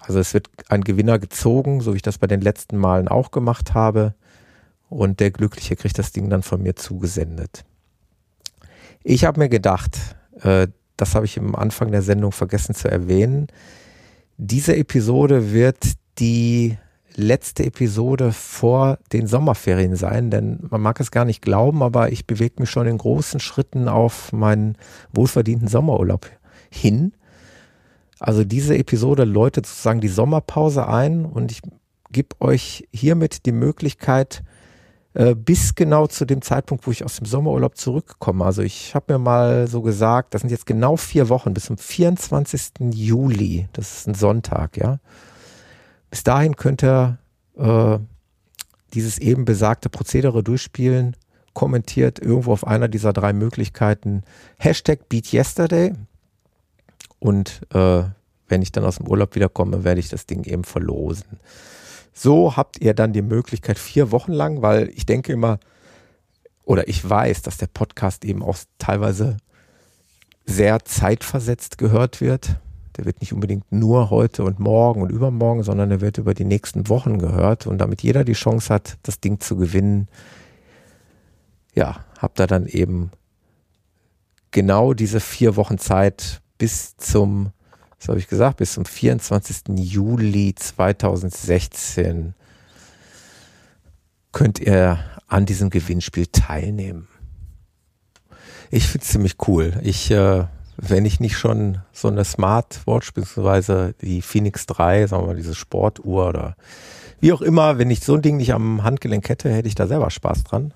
[0.00, 3.30] Also es wird ein Gewinner gezogen, so wie ich das bei den letzten Malen auch
[3.30, 4.14] gemacht habe.
[4.88, 7.64] Und der Glückliche kriegt das Ding dann von mir zugesendet.
[9.02, 9.98] Ich habe mir gedacht,
[10.42, 13.48] äh, das habe ich am Anfang der Sendung vergessen zu erwähnen,
[14.36, 16.76] diese Episode wird die
[17.14, 22.26] letzte Episode vor den Sommerferien sein, denn man mag es gar nicht glauben, aber ich
[22.26, 24.76] bewege mich schon in großen Schritten auf meinen
[25.12, 26.28] wohlverdienten Sommerurlaub
[26.70, 27.12] hin.
[28.22, 31.60] Also diese Episode läutet sozusagen die Sommerpause ein und ich
[32.12, 34.44] gebe euch hiermit die Möglichkeit,
[35.14, 38.44] äh, bis genau zu dem Zeitpunkt, wo ich aus dem Sommerurlaub zurückkomme.
[38.44, 41.78] Also ich habe mir mal so gesagt, das sind jetzt genau vier Wochen bis zum
[41.78, 42.92] 24.
[42.92, 43.68] Juli.
[43.72, 45.00] Das ist ein Sonntag, ja.
[46.08, 47.18] Bis dahin könnt ihr
[47.58, 47.98] äh,
[48.94, 51.16] dieses eben besagte Prozedere durchspielen.
[51.54, 54.22] Kommentiert irgendwo auf einer dieser drei Möglichkeiten
[54.58, 55.94] Hashtag BeatYesterday
[57.22, 58.02] und äh,
[58.48, 61.38] wenn ich dann aus dem Urlaub wiederkomme, werde ich das Ding eben verlosen.
[62.12, 65.60] So habt ihr dann die Möglichkeit vier Wochen lang, weil ich denke immer,
[66.64, 69.36] oder ich weiß, dass der Podcast eben auch teilweise
[70.46, 72.56] sehr zeitversetzt gehört wird.
[72.96, 76.44] Der wird nicht unbedingt nur heute und morgen und übermorgen, sondern der wird über die
[76.44, 77.68] nächsten Wochen gehört.
[77.68, 80.08] Und damit jeder die Chance hat, das Ding zu gewinnen,
[81.72, 83.12] ja, habt ihr dann eben
[84.50, 87.50] genau diese vier Wochen Zeit, bis zum,
[87.98, 89.62] was habe ich gesagt, bis zum 24.
[89.78, 92.34] Juli 2016
[94.30, 97.08] könnt ihr an diesem Gewinnspiel teilnehmen.
[98.70, 99.72] Ich finde es ziemlich cool.
[99.82, 100.44] Ich, äh,
[100.76, 105.56] wenn ich nicht schon so eine Smartwatch beziehungsweise die Phoenix 3, sagen wir mal diese
[105.56, 106.56] Sportuhr oder
[107.18, 109.88] wie auch immer, wenn ich so ein Ding nicht am Handgelenk hätte, hätte ich da
[109.88, 110.74] selber Spaß dran.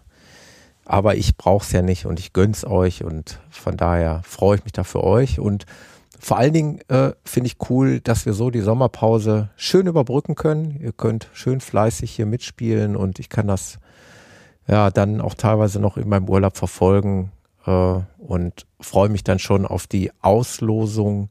[0.87, 4.64] Aber ich brauche es ja nicht und ich gönn's euch und von daher freue ich
[4.64, 5.41] mich da für euch.
[5.41, 5.66] Und
[6.18, 10.78] vor allen Dingen äh, finde ich cool, dass wir so die Sommerpause schön überbrücken können.
[10.80, 13.78] Ihr könnt schön fleißig hier mitspielen und ich kann das
[14.68, 17.32] ja dann auch teilweise noch in meinem Urlaub verfolgen
[17.66, 21.28] äh, und freue mich dann schon auf die Auslosung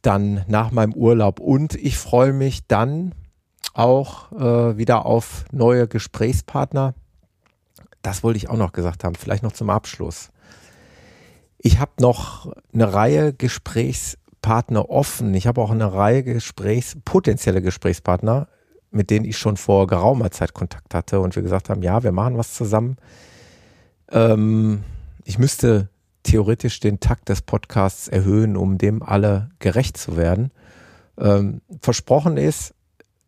[0.00, 1.38] dann nach meinem Urlaub.
[1.38, 3.14] Und ich freue mich dann
[3.74, 6.94] auch äh, wieder auf neue Gesprächspartner
[8.02, 10.30] das wollte ich auch noch gesagt haben, vielleicht noch zum Abschluss.
[11.58, 15.32] Ich habe noch eine Reihe Gesprächspartner offen.
[15.34, 18.48] Ich habe auch eine Reihe Gesprächs, potenzielle Gesprächspartner,
[18.90, 22.12] mit denen ich schon vor geraumer Zeit Kontakt hatte und wir gesagt haben, ja, wir
[22.12, 22.96] machen was zusammen.
[24.10, 24.82] Ähm,
[25.24, 25.88] ich müsste
[26.24, 30.50] theoretisch den Takt des Podcasts erhöhen, um dem alle gerecht zu werden.
[31.18, 32.74] Ähm, versprochen ist,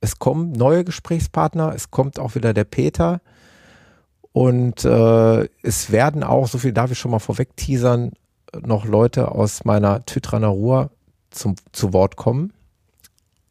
[0.01, 3.20] es kommen neue Gesprächspartner, es kommt auch wieder der Peter
[4.35, 8.14] und äh, es werden auch, so viel darf ich schon mal vorweg teasern,
[8.66, 10.91] noch Leute aus meiner Tytraner Ruhr
[11.30, 12.53] zum, zu Wort kommen,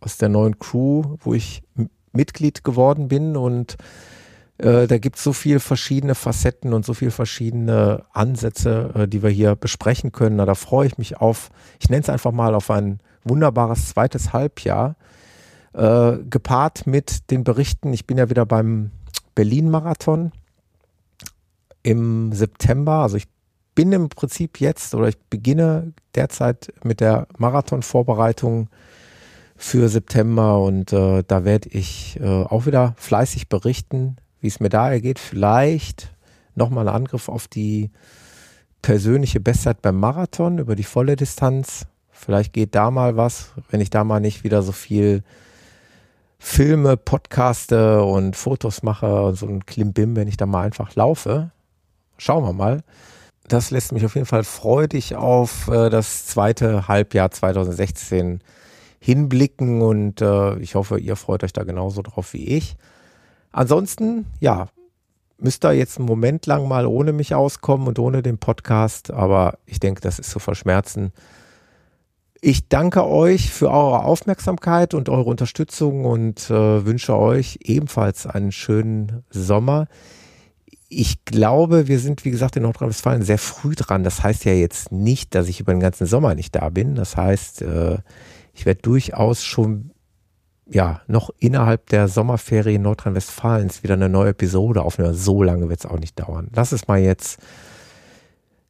[0.02, 1.64] aus der neuen Crew, wo ich
[2.12, 3.78] Mitglied geworden bin und
[4.58, 9.24] äh, da gibt es so viele verschiedene Facetten und so viele verschiedene Ansätze, äh, die
[9.24, 10.36] wir hier besprechen können.
[10.36, 14.34] Na, da freue ich mich auf, ich nenne es einfach mal auf ein wunderbares zweites
[14.34, 14.98] Halbjahr,
[15.72, 17.94] äh, gepaart mit den Berichten.
[17.94, 18.92] Ich bin ja wieder beim
[19.34, 20.34] Berlin-Marathon
[21.84, 22.94] im September.
[23.00, 23.28] Also ich
[23.76, 28.70] bin im Prinzip jetzt oder ich beginne derzeit mit der Marathon-Vorbereitung
[29.56, 34.70] für September und äh, da werde ich äh, auch wieder fleißig berichten, wie es mir
[34.70, 35.20] da ergeht.
[35.20, 36.14] Vielleicht
[36.56, 37.92] nochmal ein Angriff auf die
[38.82, 41.88] persönliche Bestzeit beim Marathon über die volle Distanz.
[42.12, 45.24] Vielleicht geht da mal was, wenn ich da mal nicht wieder so viel
[46.38, 51.52] Filme, Podcaste und Fotos mache und so ein Klimbim, wenn ich da mal einfach laufe.
[52.24, 52.84] Schauen wir mal.
[53.50, 58.40] Das lässt mich auf jeden Fall freudig auf äh, das zweite Halbjahr 2016
[59.00, 62.78] hinblicken und äh, ich hoffe, ihr freut euch da genauso drauf wie ich.
[63.52, 64.70] Ansonsten, ja,
[65.38, 69.58] müsst ihr jetzt einen Moment lang mal ohne mich auskommen und ohne den Podcast, aber
[69.66, 71.12] ich denke, das ist zu verschmerzen.
[72.40, 78.54] Ich danke euch für eure Aufmerksamkeit und eure Unterstützung und äh, wünsche euch ebenfalls einen
[78.54, 79.88] schönen Sommer.
[81.00, 84.04] Ich glaube, wir sind, wie gesagt, in Nordrhein-Westfalen sehr früh dran.
[84.04, 86.96] Das heißt ja jetzt nicht, dass ich über den ganzen Sommer nicht da bin.
[86.96, 87.98] Das heißt, äh,
[88.54, 89.92] ich werde durchaus schon
[90.70, 95.14] ja, noch innerhalb der Sommerferien Nordrhein-Westfalens wieder eine neue Episode aufnehmen.
[95.14, 96.50] So lange wird es auch nicht dauern.
[96.56, 97.40] Lass es mal jetzt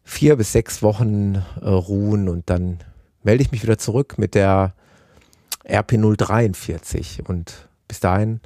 [0.04, 2.80] vier bis sechs Wochen äh, ruhen und dann
[3.24, 4.74] melde ich mich wieder zurück mit der
[5.66, 7.24] RP043.
[7.26, 8.42] Und bis dahin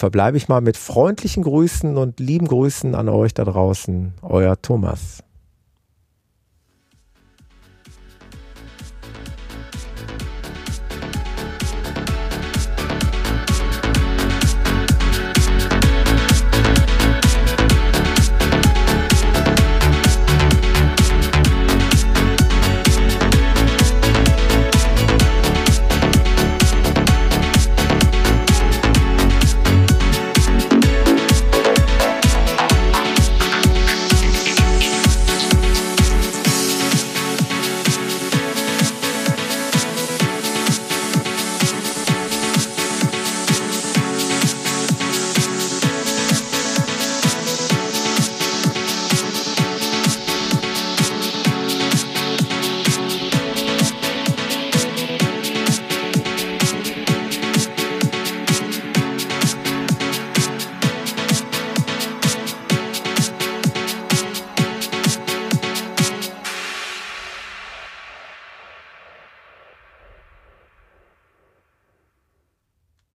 [0.00, 4.14] verbleibe ich mal mit freundlichen Grüßen und lieben Grüßen an euch da draußen.
[4.22, 5.22] Euer Thomas.